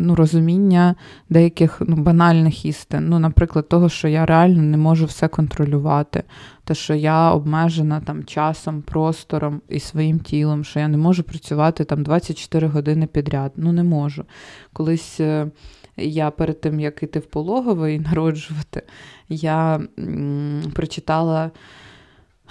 ну, 0.00 0.14
розуміння 0.14 0.94
деяких 1.30 1.82
ну, 1.86 1.96
банальних 1.96 2.64
істин. 2.64 3.08
Ну, 3.08 3.18
Наприклад, 3.18 3.68
того, 3.68 3.88
що 3.88 4.08
я 4.08 4.26
реально 4.26 4.62
не 4.62 4.76
можу 4.76 5.06
все 5.06 5.28
контролювати, 5.28 6.22
те, 6.64 6.74
що 6.74 6.94
я 6.94 7.30
обмежена 7.30 8.00
там 8.00 8.24
часом, 8.24 8.82
простором 8.82 9.60
і 9.68 9.80
своїм 9.80 10.20
тілом, 10.20 10.64
що 10.64 10.80
я 10.80 10.88
не 10.88 10.96
можу 10.96 11.22
працювати 11.22 11.84
там 11.84 12.02
24 12.02 12.66
години 12.66 13.06
підряд. 13.06 13.52
Ну, 13.56 13.72
не 13.72 13.82
можу. 13.82 14.24
Колись. 14.72 15.20
Я 15.96 16.30
перед 16.30 16.60
тим, 16.60 16.80
як 16.80 17.02
іти 17.02 17.18
в 17.18 17.26
пологове 17.26 17.94
і 17.94 18.00
народжувати, 18.10 18.82
я 19.28 19.80
прочитала 20.74 21.50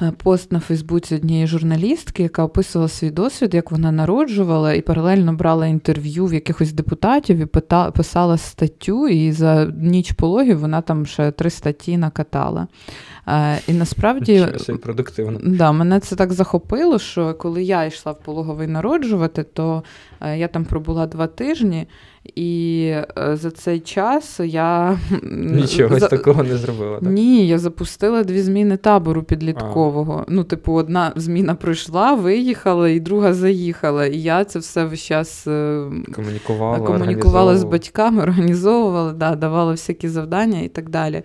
Е, 0.01 0.11
пост 0.11 0.51
на 0.51 0.59
Фейсбуці 0.59 1.15
однієї 1.15 1.47
журналістки, 1.47 2.23
яка 2.23 2.43
описувала 2.43 2.89
свій 2.89 3.11
досвід, 3.11 3.53
як 3.53 3.71
вона 3.71 3.91
народжувала, 3.91 4.73
і 4.73 4.81
паралельно 4.81 5.33
брала 5.33 5.67
інтерв'ю 5.67 6.25
в 6.25 6.33
якихось 6.33 6.73
депутатів 6.73 7.37
і 7.37 7.45
писала 7.95 8.37
статтю, 8.37 9.07
і 9.07 9.31
за 9.31 9.65
ніч 9.65 10.11
пологів 10.11 10.59
вона 10.59 10.81
там 10.81 11.05
ще 11.05 11.31
три 11.31 11.49
статті 11.49 11.97
накатала. 11.97 12.67
І 13.67 13.73
насправді 13.73 14.47
продуктивно. 14.83 15.39
Да, 15.43 15.71
мене 15.71 15.99
це 15.99 16.15
так 16.15 16.33
захопило, 16.33 16.99
що 16.99 17.33
коли 17.33 17.63
я 17.63 17.85
йшла 17.85 18.11
в 18.11 18.19
пологовий 18.19 18.67
народжувати, 18.67 19.43
то 19.43 19.83
е, 20.21 20.37
я 20.37 20.47
там 20.47 20.65
пробула 20.65 21.07
два 21.07 21.27
тижні. 21.27 21.87
І 22.35 22.87
е, 22.87 23.05
за 23.33 23.51
цей 23.51 23.79
час 23.79 24.39
я 24.43 24.99
нічого 25.31 25.99
за... 25.99 26.07
такого 26.07 26.43
не 26.43 26.57
зробила. 26.57 26.99
так? 26.99 27.09
Ні, 27.09 27.47
я 27.47 27.59
запустила 27.59 28.23
дві 28.23 28.41
зміни 28.41 28.77
табору 28.77 29.23
підліткового. 29.23 30.25
А. 30.27 30.31
Ну, 30.31 30.43
типу, 30.43 30.73
одна 30.73 31.13
зміна 31.15 31.55
пройшла, 31.55 32.13
виїхала, 32.13 32.89
і 32.89 32.99
друга 32.99 33.33
заїхала. 33.33 34.05
І 34.05 34.17
я 34.17 34.45
це 34.45 34.59
все 34.59 34.85
весь 34.85 35.03
час 35.03 35.47
е, 35.47 35.85
комунікувала 36.15 36.79
комунікувала 36.79 37.57
з 37.57 37.63
батьками, 37.63 38.23
організовувала, 38.23 39.13
да, 39.13 39.35
давала 39.35 39.71
всякі 39.71 40.09
завдання 40.09 40.59
і 40.59 40.67
так 40.67 40.89
далі. 40.89 41.23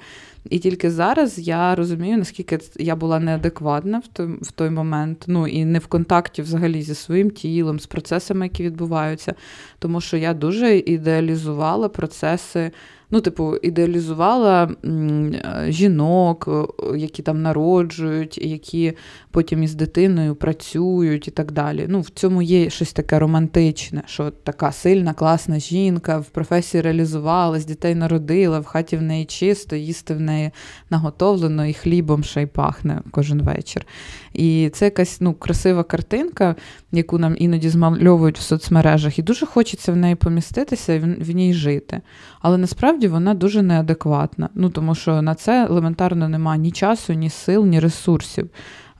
І 0.50 0.58
тільки 0.58 0.90
зараз 0.90 1.38
я 1.38 1.74
розумію, 1.74 2.18
наскільки 2.18 2.58
я 2.76 2.96
була 2.96 3.20
неадекватна 3.20 3.98
в 3.98 4.06
той, 4.06 4.26
в 4.26 4.52
той 4.52 4.70
момент, 4.70 5.24
ну 5.26 5.46
і 5.46 5.64
не 5.64 5.78
в 5.78 5.86
контакті 5.86 6.42
взагалі 6.42 6.82
зі 6.82 6.94
своїм 6.94 7.30
тілом, 7.30 7.80
з 7.80 7.86
процесами, 7.86 8.46
які 8.46 8.62
відбуваються. 8.62 9.34
Тому 9.78 10.00
що 10.00 10.16
я 10.16 10.34
дуже 10.34 10.76
ідеалізувала 10.76 11.88
процеси 11.88 12.70
Ну, 13.10 13.20
типу, 13.20 13.56
ідеалізувала 13.56 14.64
е, 14.84 15.66
жінок, 15.68 16.48
які 16.96 17.22
там 17.22 17.42
народжують, 17.42 18.38
які 18.38 18.92
потім 19.30 19.62
із 19.62 19.74
дитиною 19.74 20.34
працюють 20.34 21.28
і 21.28 21.30
так 21.30 21.52
далі. 21.52 21.86
Ну, 21.88 22.00
В 22.00 22.10
цьому 22.10 22.42
є 22.42 22.70
щось 22.70 22.92
таке 22.92 23.18
романтичне, 23.18 24.02
що 24.06 24.30
така 24.30 24.72
сильна, 24.72 25.14
класна 25.14 25.58
жінка 25.58 26.18
в 26.18 26.24
професії 26.24 26.80
реалізувалась, 26.80 27.64
дітей 27.64 27.94
народила, 27.94 28.60
в 28.60 28.64
хаті 28.64 28.96
в 28.96 29.02
неї 29.02 29.24
чисто, 29.24 29.76
їсти 29.76 30.14
в 30.14 30.20
неї 30.20 30.50
наготовлено 30.90 31.66
і 31.66 31.72
хлібом 31.72 32.24
ще 32.24 32.42
й 32.42 32.46
пахне 32.46 33.02
кожен 33.10 33.42
вечір. 33.42 33.86
І 34.32 34.70
це 34.74 34.84
якась 34.84 35.20
ну, 35.20 35.34
красива 35.34 35.82
картинка, 35.82 36.54
яку 36.92 37.18
нам 37.18 37.36
іноді 37.38 37.68
змальовують 37.68 38.38
в 38.38 38.42
соцмережах, 38.42 39.18
і 39.18 39.22
дуже 39.22 39.46
хочеться 39.46 39.92
в 39.92 39.96
неї 39.96 40.14
поміститися 40.14 40.94
і 40.94 40.98
в 40.98 41.30
ній 41.30 41.54
жити. 41.54 42.00
Але 42.40 42.58
насправді 42.58 42.95
вона 43.04 43.34
дуже 43.34 43.62
неадекватна. 43.62 44.48
Ну 44.54 44.70
тому 44.70 44.94
що 44.94 45.22
на 45.22 45.34
це 45.34 45.66
елементарно 45.66 46.28
немає 46.28 46.60
ні 46.60 46.72
часу, 46.72 47.12
ні 47.12 47.30
сил, 47.30 47.66
ні 47.66 47.80
ресурсів. 47.80 48.50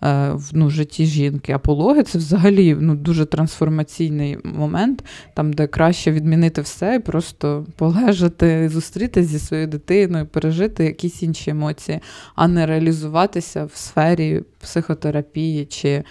Е, 0.02 0.30
в 0.32 0.50
ну, 0.52 0.70
житті 0.70 1.06
жінки. 1.06 1.52
А 1.52 1.58
пологи 1.58 2.02
це 2.02 2.18
взагалі 2.18 2.76
ну, 2.80 2.94
дуже 2.94 3.24
трансформаційний 3.24 4.38
момент, 4.44 5.04
там, 5.34 5.52
де 5.52 5.66
краще 5.66 6.12
відмінити 6.12 6.60
все 6.60 6.94
і 6.94 6.98
просто 6.98 7.66
полежати, 7.76 8.68
зустрітися 8.68 9.28
зі 9.28 9.38
своєю 9.38 9.68
дитиною, 9.68 10.26
пережити 10.26 10.84
якісь 10.84 11.22
інші 11.22 11.50
емоції, 11.50 12.00
а 12.34 12.48
не 12.48 12.66
реалізуватися 12.66 13.64
в 13.64 13.70
сфері 13.74 14.42
психотерапії 14.60 15.64
чи. 15.64 16.04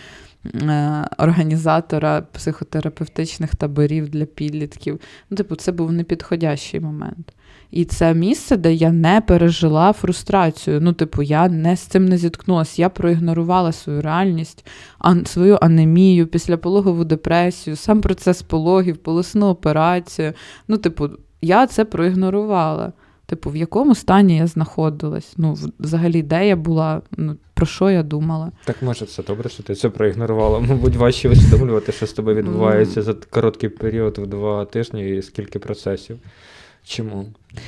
Е, 0.54 1.08
організатора 1.18 2.22
психотерапевтичних 2.22 3.56
таборів 3.56 4.10
для 4.10 4.26
підлітків. 4.26 5.00
Ну, 5.30 5.38
типу, 5.38 5.56
це 5.56 5.72
був 5.72 5.92
непідходящий 5.92 6.80
момент. 6.80 7.34
І 7.72 7.86
це 7.86 8.14
місце, 8.14 8.58
де 8.58 8.74
я 8.74 8.92
не 8.92 9.22
пережила 9.22 9.94
фрустрацію. 9.94 10.82
Ну, 10.82 10.94
типу, 10.94 11.22
я 11.22 11.50
не 11.50 11.76
з 11.76 11.80
цим 11.80 12.06
не 12.06 12.18
зіткнулася. 12.18 12.82
Я 12.82 12.90
проігнорувала 12.90 13.72
свою 13.72 14.02
реальність, 14.02 14.66
свою 15.26 15.58
анемію, 15.62 16.28
післяпологову 16.28 17.06
депресію, 17.06 17.76
сам 17.76 18.02
процес 18.02 18.42
пологів, 18.42 18.98
полосну 18.98 19.48
операцію. 19.48 20.34
Ну, 20.68 20.78
типу, 20.78 21.10
я 21.42 21.68
це 21.68 21.86
проігнорувала. 21.86 22.94
Типу, 23.26 23.50
в 23.50 23.56
якому 23.56 23.96
стані 23.96 24.38
я 24.38 24.48
знаходилась? 24.48 25.34
Ну, 25.38 25.58
взагалі, 25.80 26.22
де 26.22 26.48
я 26.48 26.56
була, 26.56 27.02
ну, 27.18 27.36
про 27.56 27.66
що 27.66 27.90
я 27.90 28.04
думала? 28.04 28.52
Так 28.66 28.82
може 28.82 29.06
це 29.06 29.24
добре, 29.24 29.50
що 29.50 29.64
ти 29.64 29.76
це 29.76 29.90
проігнорувала. 29.90 30.60
Мабуть, 30.60 30.96
важче 30.96 31.30
усвідомлювати, 31.30 31.92
що 31.92 32.08
з 32.08 32.14
тобою 32.14 32.36
відбувається 32.36 33.02
за 33.02 33.14
короткий 33.14 33.70
період 33.70 34.18
в 34.18 34.28
два 34.28 34.66
тижні 34.66 35.16
і 35.16 35.22
скільки 35.22 35.60
процесів. 35.60 36.18
Чому? 36.86 37.26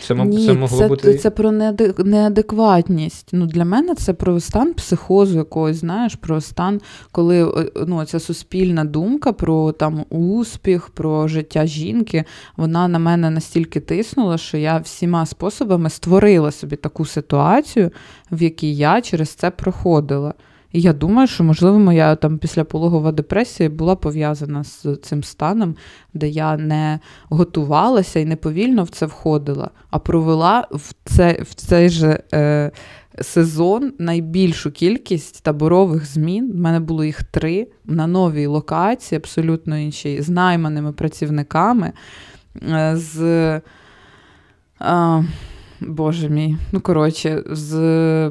Це 0.08 0.16
Ні, 0.16 0.46
це 0.46 0.54
могло 0.54 0.80
це, 0.80 0.88
бути. 0.88 1.14
Це 1.14 1.30
про 1.30 1.52
неадекватність. 1.98 3.30
Ну, 3.32 3.46
Для 3.46 3.66
мене 3.66 3.96
це 3.96 4.14
про 4.14 4.40
стан 4.40 4.74
психозу 4.74 5.38
якогось, 5.38 5.78
знаєш, 5.78 6.16
про 6.16 6.42
стан, 6.42 6.82
коли 7.12 7.72
ну, 7.88 8.06
ця 8.06 8.20
суспільна 8.20 8.86
думка 8.86 9.34
про 9.34 9.72
там 9.72 10.06
успіх, 10.10 10.90
про 10.90 11.28
життя 11.28 11.66
жінки, 11.66 12.24
вона 12.58 12.88
на 12.88 13.00
мене 13.00 13.30
настільки 13.30 13.80
тиснула, 13.80 14.38
що 14.38 14.58
я 14.58 14.78
всіма 14.78 15.26
способами 15.26 15.90
створила 15.90 16.52
собі 16.52 16.76
таку 16.76 17.06
ситуацію, 17.06 17.92
в 18.32 18.44
якій 18.44 18.76
я 18.76 19.02
через 19.02 19.30
це 19.30 19.52
проходила. 19.52 20.34
І 20.78 20.82
я 20.82 20.94
думаю, 20.94 21.28
що, 21.28 21.44
можливо, 21.44 21.80
моя 21.80 22.16
там 22.16 22.38
післяпологова 22.38 23.12
депресія 23.12 23.70
була 23.70 23.96
пов'язана 23.96 24.64
з 24.64 24.96
цим 25.02 25.24
станом, 25.24 25.76
де 26.14 26.30
я 26.30 26.58
не 26.58 27.00
готувалася 27.30 28.20
і 28.20 28.26
не 28.26 28.36
повільно 28.36 28.84
в 28.84 28.90
це 28.90 29.06
входила, 29.06 29.70
а 29.90 30.00
провела 30.00 30.68
в 30.72 30.94
це, 31.06 31.42
в 31.42 31.54
цей 31.54 31.90
же 31.90 32.24
е, 32.34 32.72
сезон 33.22 33.94
найбільшу 34.00 34.72
кількість 34.72 35.44
таборових 35.44 36.06
змін. 36.06 36.52
У 36.56 36.58
мене 36.58 36.80
було 36.80 37.04
їх 37.04 37.24
три 37.24 37.68
на 37.86 38.08
новій 38.08 38.46
локації, 38.46 39.18
абсолютно 39.18 39.78
іншій, 39.78 40.22
з 40.22 40.30
найманими 40.30 40.94
працівниками. 40.94 41.92
Е, 42.70 42.96
з... 42.96 43.22
Е, 44.82 45.24
Боже 45.82 46.30
мій, 46.30 46.58
ну 46.72 46.82
коротше, 46.82 47.44
з 47.52 47.74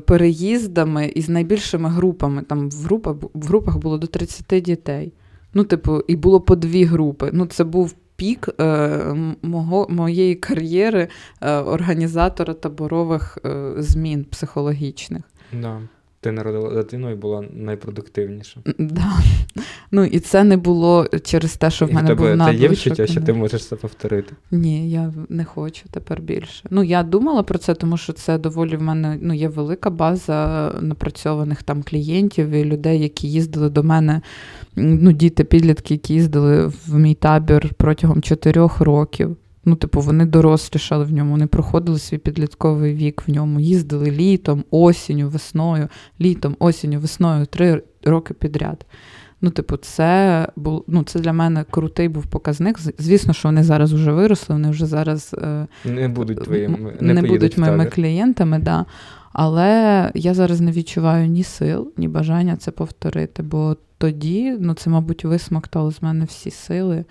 переїздами 0.06 1.06
і 1.06 1.22
з 1.22 1.28
найбільшими 1.28 1.88
групами. 1.88 2.42
Там 2.42 2.70
в 2.70 2.84
групах 2.84 3.16
в 3.34 3.46
групах 3.46 3.78
було 3.78 3.98
до 3.98 4.06
30 4.06 4.62
дітей. 4.62 5.12
Ну, 5.54 5.64
типу, 5.64 6.00
і 6.08 6.16
було 6.16 6.40
по 6.40 6.56
дві 6.56 6.84
групи. 6.84 7.30
Ну, 7.32 7.46
це 7.46 7.64
був 7.64 7.94
пік 8.16 8.48
е, 8.60 8.98
мого, 9.42 9.86
моєї 9.90 10.34
кар'єри 10.34 11.08
е, 11.40 11.56
організатора 11.56 12.54
таборових 12.54 13.38
е, 13.44 13.72
змін 13.78 14.24
психологічних. 14.24 15.22
Да. 15.52 15.80
Ти 16.26 16.32
народила 16.32 16.74
дитину 16.74 17.10
і 17.10 17.14
була 17.14 17.44
найпродуктивніша. 17.52 18.60
Да. 18.78 19.12
Ну 19.90 20.04
і 20.04 20.20
це 20.20 20.44
не 20.44 20.56
було 20.56 21.06
через 21.24 21.56
те, 21.56 21.70
що 21.70 21.86
в 21.86 21.92
мене 21.92 22.12
і 22.12 22.14
був 22.14 22.26
надлишок. 22.26 22.62
є 22.62 22.68
відчуття, 22.68 23.06
що 23.06 23.20
ти 23.20 23.32
можеш 23.32 23.66
це 23.66 23.76
повторити? 23.76 24.34
Ні, 24.50 24.90
я 24.90 25.12
не 25.28 25.44
хочу 25.44 25.84
тепер 25.90 26.20
більше. 26.20 26.64
Ну 26.70 26.82
я 26.82 27.02
думала 27.02 27.42
про 27.42 27.58
це, 27.58 27.74
тому 27.74 27.96
що 27.96 28.12
це 28.12 28.38
доволі 28.38 28.76
в 28.76 28.82
мене 28.82 29.18
ну, 29.20 29.34
є 29.34 29.48
велика 29.48 29.90
база 29.90 30.72
напрацьованих 30.80 31.62
там 31.62 31.82
клієнтів 31.82 32.50
і 32.50 32.64
людей, 32.64 33.00
які 33.00 33.28
їздили 33.28 33.70
до 33.70 33.82
мене. 33.82 34.20
Ну, 34.76 35.12
діти, 35.12 35.44
підлітки, 35.44 35.94
які 35.94 36.14
їздили 36.14 36.66
в 36.66 36.94
мій 36.98 37.14
табір 37.14 37.70
протягом 37.76 38.22
чотирьох 38.22 38.80
років. 38.80 39.36
Ну, 39.68 39.76
типу, 39.76 40.00
вони 40.00 40.26
дорослішали 40.26 41.04
в 41.04 41.12
ньому, 41.12 41.30
вони 41.30 41.46
проходили 41.46 41.98
свій 41.98 42.18
підлітковий 42.18 42.94
вік 42.94 43.22
в 43.26 43.30
ньому, 43.30 43.60
їздили 43.60 44.10
літом, 44.10 44.64
осінню, 44.70 45.28
весною, 45.28 45.88
літом, 46.20 46.56
осінню, 46.58 47.00
весною, 47.00 47.46
три 47.46 47.82
роки 48.04 48.34
підряд. 48.34 48.86
Ну, 49.40 49.50
типу, 49.50 49.76
це 49.76 50.48
був 50.56 50.84
ну, 50.86 51.02
це 51.02 51.18
для 51.18 51.32
мене 51.32 51.64
крутий 51.70 52.08
був 52.08 52.26
показник. 52.26 52.78
Звісно, 52.98 53.32
що 53.32 53.48
вони 53.48 53.62
зараз 53.62 53.92
вже 53.92 54.12
виросли, 54.12 54.54
вони 54.54 54.70
вже 54.70 54.86
зараз 54.86 55.34
е, 55.38 55.66
не 55.84 56.08
будуть 56.08 56.44
твоїми 56.44 56.92
не, 57.00 57.14
не 57.14 57.22
будуть 57.22 57.58
моїми 57.58 57.86
клієнтами, 57.86 58.58
да. 58.58 58.84
але 59.32 60.10
я 60.14 60.34
зараз 60.34 60.60
не 60.60 60.72
відчуваю 60.72 61.26
ні 61.26 61.42
сил, 61.42 61.92
ні 61.96 62.08
бажання 62.08 62.56
це 62.56 62.70
повторити. 62.70 63.42
Бо 63.42 63.76
тоді, 63.98 64.56
ну, 64.60 64.74
це, 64.74 64.90
мабуть, 64.90 65.24
висмоктало 65.24 65.92
з 65.92 66.02
мене 66.02 66.24
всі 66.24 66.50
сили 66.50 67.04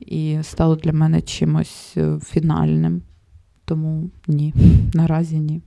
і 0.00 0.38
стало 0.42 0.76
для 0.76 0.92
мене 0.92 1.20
чимось 1.20 1.94
е, 1.96 2.18
фінальним. 2.24 3.02
Тому 3.64 4.10
ні, 4.28 4.54
наразі 4.94 5.38
ні. 5.38 5.60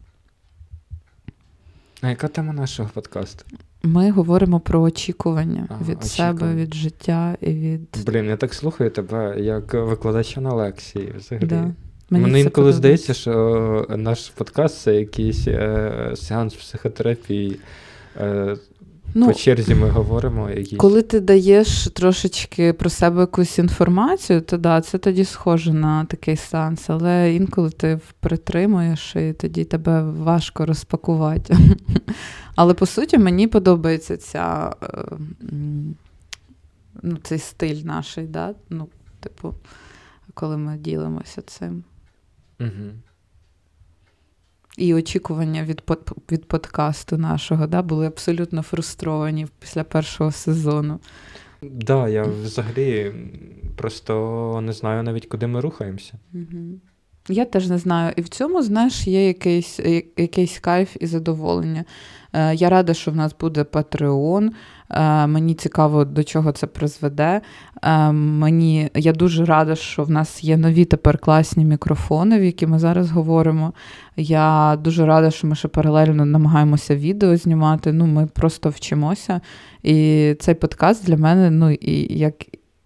А 2.02 2.10
яка 2.10 2.28
тема 2.28 2.54
нашого 2.54 2.90
подкасту? 2.94 3.46
Ми 3.84 4.12
говоримо 4.12 4.60
про 4.60 4.82
очікування 4.82 5.68
а, 5.70 5.74
від 5.74 5.98
очікування. 5.98 6.40
себе, 6.40 6.56
від 6.56 6.74
життя 6.74 7.38
і 7.42 7.54
від. 7.54 8.04
Блін, 8.06 8.26
я 8.26 8.38
так 8.38 8.54
слухаю 8.54 8.90
тебе 8.90 9.36
як 9.40 9.74
викладача 9.74 10.42
на 10.42 10.54
лекції. 10.54 11.14
взагалі. 11.18 11.48
Да. 11.48 11.72
Мені 12.10 12.26
Мені 12.26 12.42
інколи 12.42 12.74
здається, 12.74 13.14
що 13.14 13.86
наш 13.90 14.30
подкаст 14.30 14.82
це 14.82 14.96
якийсь 14.96 15.48
е, 15.48 16.14
сеанс 16.16 16.56
психотерапії. 16.56 17.60
Е, 18.18 18.58
Ну, 19.14 19.28
По 19.28 19.34
черзі 19.34 19.76
ми 19.76 19.90
говоримо. 19.90 20.50
Якісь... 20.50 20.78
Коли 20.78 21.02
ти 21.02 21.20
даєш 21.20 21.90
трошечки 21.94 22.74
про 22.74 22.90
себе 22.90 23.22
якусь 23.22 23.60
інформацію, 23.60 24.42
то 24.42 24.58
да, 24.58 24.82
це 24.82 24.98
тоді 24.98 25.26
схоже 25.26 25.74
на 25.74 26.06
такий 26.06 26.36
сеанс, 26.36 26.90
але 26.90 27.36
інколи 27.36 27.70
ти 27.70 28.00
притримуєш 28.20 29.16
і 29.16 29.34
тоді 29.34 29.64
тебе 29.64 30.02
важко 30.02 30.66
розпакувати. 30.66 31.58
Але 32.56 32.74
по 32.74 32.86
суті, 32.86 33.18
мені 33.18 33.48
подобається 33.48 34.18
ця, 34.18 34.76
е, 34.84 34.88
ну, 37.02 37.18
цей 37.24 37.40
стиль 37.40 37.82
наш, 37.84 38.18
да? 38.28 38.54
ну, 38.70 38.88
типу, 39.20 39.54
коли 40.34 40.58
ми 40.58 40.78
ділимося 40.78 41.42
цим. 41.42 41.84
Угу 42.60 42.92
і 44.78 44.94
очікування 44.94 45.64
від 45.64 45.84
від 46.32 46.46
подкасту 46.46 47.18
нашого 47.18 47.68
да, 47.68 47.82
були 47.82 48.08
абсолютно 48.08 48.62
фрустровані 48.62 49.48
після 49.60 49.84
першого 49.84 50.32
сезону. 50.32 51.00
Так, 51.60 51.72
да, 51.72 52.10
я 52.10 52.24
взагалі 52.24 53.14
просто 53.76 54.62
не 54.62 54.74
знаю 54.74 55.04
навіть, 55.04 55.26
куди 55.26 55.48
ми 55.48 55.62
рухаємося. 55.62 56.14
Угу. 56.34 56.80
Я 57.30 57.46
теж 57.46 57.70
не 57.70 57.78
знаю. 57.78 58.14
І 58.16 58.22
в 58.22 58.30
цьому, 58.30 58.62
знаєш, 58.62 59.08
є 59.08 59.28
якийсь 59.28 59.80
якийсь 60.18 60.60
кайф 60.60 60.98
і 61.00 61.08
задоволення. 61.08 61.86
Е, 62.34 62.56
я 62.56 62.70
рада, 62.70 62.94
що 62.94 63.12
в 63.12 63.16
нас 63.16 63.36
буде 63.40 63.64
Patreon. 63.64 64.50
Е, 64.90 65.28
мені 65.28 65.54
цікаво, 65.54 66.06
до 66.06 66.24
чого 66.24 66.52
це 66.52 66.68
призведе. 66.68 67.42
Е, 67.84 68.12
мені, 68.12 68.90
Я 68.96 69.14
дуже 69.14 69.46
рада, 69.46 69.76
що 69.76 70.04
в 70.04 70.10
нас 70.10 70.44
є 70.44 70.58
нові 70.58 70.86
тепер 70.86 71.18
класні 71.18 71.66
мікрофони, 71.66 72.40
в 72.40 72.44
які 72.44 72.68
ми 72.68 72.80
зараз 72.80 73.12
говоримо. 73.12 73.74
Я 74.18 74.78
дуже 74.84 75.06
рада, 75.06 75.32
що 75.32 75.48
ми 75.48 75.56
ще 75.56 75.68
паралельно 75.68 76.26
намагаємося 76.26 76.96
відео 76.96 77.38
знімати. 77.38 77.94
Ну, 77.94 78.06
Ми 78.06 78.28
просто 78.28 78.70
вчимося. 78.70 79.42
І 79.84 80.36
цей 80.40 80.56
подкаст 80.56 81.06
для 81.06 81.18
мене, 81.18 81.52
ну, 81.52 81.72
і 81.72 82.18
як 82.18 82.34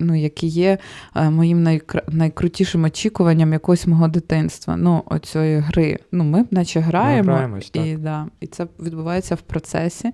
ну, 0.03 0.15
які 0.15 0.47
є 0.47 0.77
е, 1.15 1.29
моїм 1.29 1.63
найкр... 1.63 2.03
найкрутішим 2.07 2.83
очікуванням 2.83 3.53
якогось 3.53 3.87
мого 3.87 4.07
дитинства. 4.07 4.77
Ну, 4.77 5.03
оцієї 5.05 5.59
гри. 5.59 5.99
Ну, 6.11 6.23
ми 6.23 6.45
наче 6.51 6.79
граємо, 6.79 7.31
граємось, 7.31 7.69
так. 7.69 7.85
і, 7.85 7.95
да, 7.95 8.27
і 8.39 8.47
це 8.47 8.67
відбувається 8.79 9.35
в 9.35 9.41
процесі. 9.41 10.11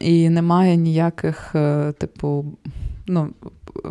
І 0.00 0.28
немає 0.28 0.76
ніяких, 0.76 1.54
е, 1.54 1.92
типу, 1.92 2.44
ну, 3.06 3.28
е, 3.84 3.88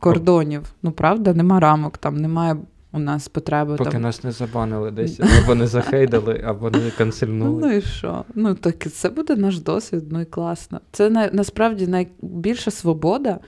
кордонів. 0.00 0.72
Ну, 0.82 0.92
правда, 0.92 1.34
нема 1.34 1.60
рамок, 1.60 1.98
там 1.98 2.16
немає 2.16 2.56
у 2.92 2.98
нас 2.98 3.28
потреби. 3.28 3.76
Поки 3.76 3.90
там... 3.90 4.02
нас 4.02 4.24
не 4.24 4.32
забанили 4.32 4.90
десь, 4.90 5.20
або 5.44 5.54
не 5.54 5.66
захейдали, 5.66 6.42
або 6.46 6.70
не 6.70 6.78
Ну, 6.78 6.90
канцельнули. 6.98 7.66
ну 7.66 7.72
і 7.72 7.82
що? 7.82 8.24
Ну, 8.34 8.54
так 8.54 8.92
це 8.92 9.08
буде 9.08 9.36
наш 9.36 9.58
досвід, 9.58 10.04
ну 10.10 10.20
і 10.20 10.24
класно. 10.24 10.80
Це 10.92 11.10
на, 11.10 11.30
насправді 11.32 11.86
найбільша 11.86 12.70
свобода 12.70 13.38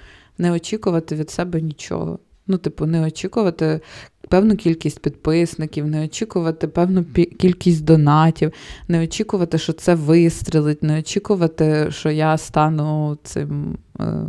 не 0.40 0.53
очікувати 0.53 1.16
від 1.16 1.31
себе 1.31 1.61
нічого. 1.61 2.18
Ну, 2.46 2.59
типу, 2.59 2.87
не 2.87 3.07
очікувати 3.07 3.81
певну 4.30 4.56
кількість 4.56 5.02
підписників, 5.02 5.86
не 5.86 6.04
очікувати 6.04 6.68
певну 6.68 7.04
кількість 7.38 7.84
донатів, 7.84 8.52
не 8.88 9.04
очікувати, 9.04 9.58
що 9.58 9.72
це 9.72 9.94
вистрелить, 9.94 10.82
не 10.82 10.98
очікувати, 10.98 11.86
що 11.90 12.10
я 12.10 12.38
стану 12.38 13.18
цим 13.22 13.78
е, 14.00 14.26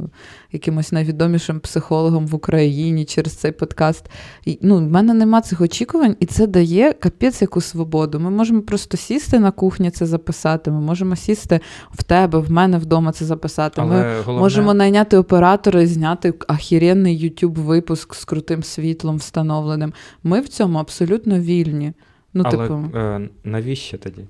якимось 0.51 0.91
найвідомішим 0.91 1.59
психологом 1.59 2.27
в 2.27 2.35
Україні 2.35 3.05
через 3.05 3.33
цей 3.33 3.51
подкаст. 3.51 4.05
І, 4.45 4.59
ну, 4.61 4.77
в 4.77 4.81
мене 4.81 5.13
нема 5.13 5.41
цих 5.41 5.61
очікувань, 5.61 6.15
і 6.19 6.25
це 6.25 6.47
дає 6.47 6.93
капець 6.93 7.41
яку 7.41 7.61
свободу. 7.61 8.19
Ми 8.19 8.29
можемо 8.29 8.61
просто 8.61 8.97
сісти 8.97 9.39
на 9.39 9.51
кухні 9.51 9.91
це 9.91 10.05
записати. 10.05 10.71
Ми 10.71 10.81
можемо 10.81 11.15
сісти 11.15 11.59
в 11.91 12.03
тебе, 12.03 12.39
в 12.39 12.51
мене 12.51 12.77
вдома 12.77 13.11
це 13.11 13.25
записати. 13.25 13.81
Ми 13.81 13.87
головне, 13.87 14.41
можемо 14.41 14.73
найняти 14.73 15.17
оператора 15.17 15.81
і 15.81 15.85
зняти 15.85 16.33
ахіренний 16.47 17.23
YouTube 17.23 17.59
випуск 17.59 18.15
з 18.15 18.25
крутим 18.25 18.63
світлом 18.63 19.17
встановленим. 19.17 19.90
Ми 20.23 20.41
в 20.41 20.47
цьому 20.47 20.79
абсолютно 20.79 21.39
вільні. 21.39 21.93
Ну, 22.33 22.43
але 22.45 22.57
типу, 22.57 22.97
е, 22.97 23.29
навіщо 23.43 23.97
тоді? 23.97 24.25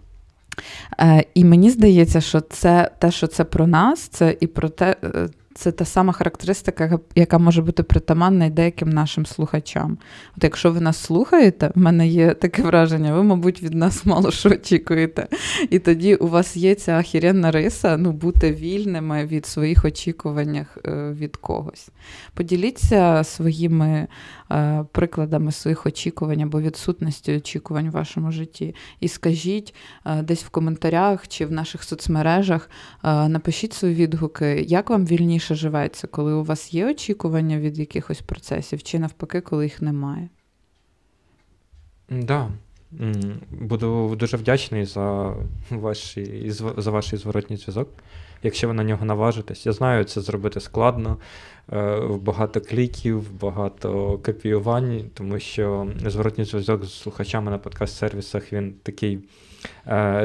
Е, 0.99 1.23
і 1.33 1.45
мені 1.45 1.69
здається, 1.69 2.21
що 2.21 2.41
це 2.41 2.91
те, 2.99 3.11
що 3.11 3.27
це 3.27 3.43
про 3.43 3.67
нас, 3.67 3.99
це 3.99 4.37
і 4.39 4.47
про 4.47 4.69
те, 4.69 4.95
е, 5.03 5.29
це 5.55 5.71
та 5.71 5.85
сама 5.85 6.13
характеристика, 6.13 6.99
яка- 7.15 7.37
може 7.37 7.61
бути 7.61 7.83
притаманна 7.83 8.45
й 8.45 8.49
деяким 8.49 8.89
нашим 8.89 9.25
слухачам. 9.25 9.97
От 10.37 10.43
якщо 10.43 10.71
ви 10.71 10.81
нас 10.81 10.97
слухаєте, 10.97 11.71
в 11.75 11.79
мене 11.79 12.07
є 12.07 12.33
таке 12.33 12.61
враження, 12.61 13.13
ви, 13.13 13.23
мабуть, 13.23 13.63
від 13.63 13.73
нас 13.73 14.05
мало 14.05 14.31
що 14.31 14.49
очікуєте. 14.49 15.27
І 15.69 15.79
тоді 15.79 16.15
у 16.15 16.27
вас 16.27 16.57
є 16.57 16.75
ця 16.75 16.97
ахіренна 16.97 17.51
риса 17.51 17.97
ну, 17.97 18.11
бути 18.11 18.51
вільними 18.51 19.25
від 19.25 19.45
своїх 19.45 19.85
очікувань 19.85 20.55
е, 20.55 20.65
від 21.11 21.37
когось. 21.37 21.89
Поділіться 22.33 23.23
своїми 23.23 24.07
е, 24.51 24.85
прикладами 24.91 25.51
своїх 25.51 25.85
очікувань 25.85 26.41
або 26.41 26.61
відсутності 26.61 27.37
очікувань 27.37 27.89
в 27.89 27.93
вашому 27.93 28.31
житті. 28.31 28.75
І 28.99 29.07
скажіть 29.07 29.75
е, 30.05 30.21
десь 30.21 30.43
в 30.43 30.49
коментарях 30.49 31.27
чи 31.27 31.45
в 31.45 31.51
наших 31.51 31.83
соцмережах, 31.83 32.69
напишіть 33.03 33.73
свої 33.73 33.95
відгуки, 33.95 34.65
як 34.67 34.89
вам 34.89 35.05
вільніше 35.05 35.40
живеться, 35.49 36.07
коли 36.07 36.33
у 36.33 36.43
вас 36.43 36.73
є 36.73 36.89
очікування 36.89 37.59
від 37.59 37.79
якихось 37.79 38.21
процесів, 38.21 38.83
чи 38.83 38.99
навпаки, 38.99 39.41
коли 39.41 39.63
їх 39.63 39.81
немає. 39.81 40.29
Да. 42.09 42.49
Буду 43.51 44.15
дуже 44.19 44.37
вдячний 44.37 44.85
за, 44.85 45.35
ваші, 45.69 46.51
за 46.77 46.91
ваш 46.91 47.15
зворотній 47.15 47.57
зв'язок, 47.57 47.89
якщо 48.43 48.67
ви 48.67 48.73
на 48.73 48.83
нього 48.83 49.05
наважитесь. 49.05 49.65
Я 49.65 49.71
знаю, 49.71 50.03
це 50.03 50.21
зробити 50.21 50.59
складно, 50.59 51.17
е, 51.73 51.99
багато 52.21 52.61
кліків, 52.61 53.33
багато 53.39 54.19
копіювань, 54.25 55.09
тому 55.13 55.39
що 55.39 55.87
зворотній 56.05 56.45
зв'язок 56.45 56.85
з 56.85 57.01
слухачами 57.01 57.51
на 57.51 57.57
подкаст-сервісах 57.57 58.53
він 58.53 58.73
такий 58.83 59.19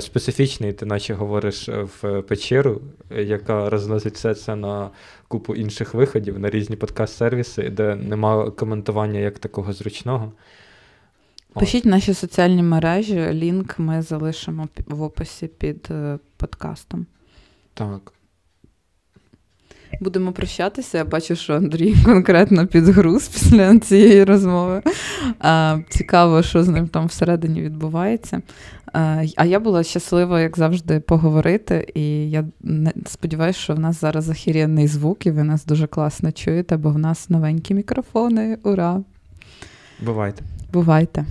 специфічний, 0.01 0.73
ти 0.73 0.87
наче 0.87 1.15
говориш 1.15 1.69
в 1.69 2.23
печеру, 2.23 2.81
яка 3.11 3.71
розносить 3.71 4.15
все 4.15 4.35
це 4.35 4.57
на 4.57 4.91
купу 5.29 5.55
інших 5.55 5.95
виходів, 5.95 6.39
на 6.39 6.51
різні 6.51 6.77
подкаст-сервіси, 6.77 7.71
де 7.71 7.95
немає 7.95 8.51
коментування 8.51 9.21
як 9.21 9.39
такого 9.39 9.73
зручного. 9.73 10.33
Пишіть 11.61 11.85
наші 11.85 12.15
соціальні 12.15 12.63
мережі, 12.63 13.29
лінк 13.33 13.79
ми 13.79 14.03
залишимо 14.03 14.69
в 14.87 15.03
описі 15.03 15.47
під 15.47 15.89
е, 15.91 16.19
подкастом. 16.37 17.07
Так. 17.75 18.13
Будемо 20.01 20.33
прощатися. 20.33 20.99
Я 20.99 21.05
бачу, 21.05 21.37
що 21.37 21.55
Андрій 21.55 21.95
конкретно 22.05 22.67
підгруз 22.67 23.29
після 23.33 23.79
цієї 23.79 24.25
розмови. 24.25 24.83
А, 25.39 25.79
цікаво, 25.89 26.43
що 26.43 26.63
з 26.63 26.69
ним 26.69 26.89
там 26.89 27.07
всередині 27.07 27.63
відбувається. 27.63 28.43
А, 28.99 29.25
а 29.37 29.45
я 29.45 29.61
була 29.61 29.83
щаслива, 29.83 30.41
як 30.41 30.57
завжди, 30.57 31.01
поговорити. 31.01 31.89
І 31.95 32.31
я 32.31 32.45
сподіваюся, 33.07 33.59
що 33.59 33.75
в 33.75 33.79
нас 33.79 34.01
зараз 34.01 34.31
ахіренний 34.31 34.87
звук, 34.87 35.27
і 35.27 35.31
ви 35.31 35.45
нас 35.45 35.65
дуже 35.65 35.87
класно 35.87 36.33
чуєте, 36.33 36.77
бо 36.77 36.91
в 36.91 36.99
нас 36.99 37.31
новенькі 37.31 37.75
мікрофони. 37.75 38.59
Ура! 38.63 39.01
Бувайте. 40.01 40.43
Бувайте! 40.73 41.25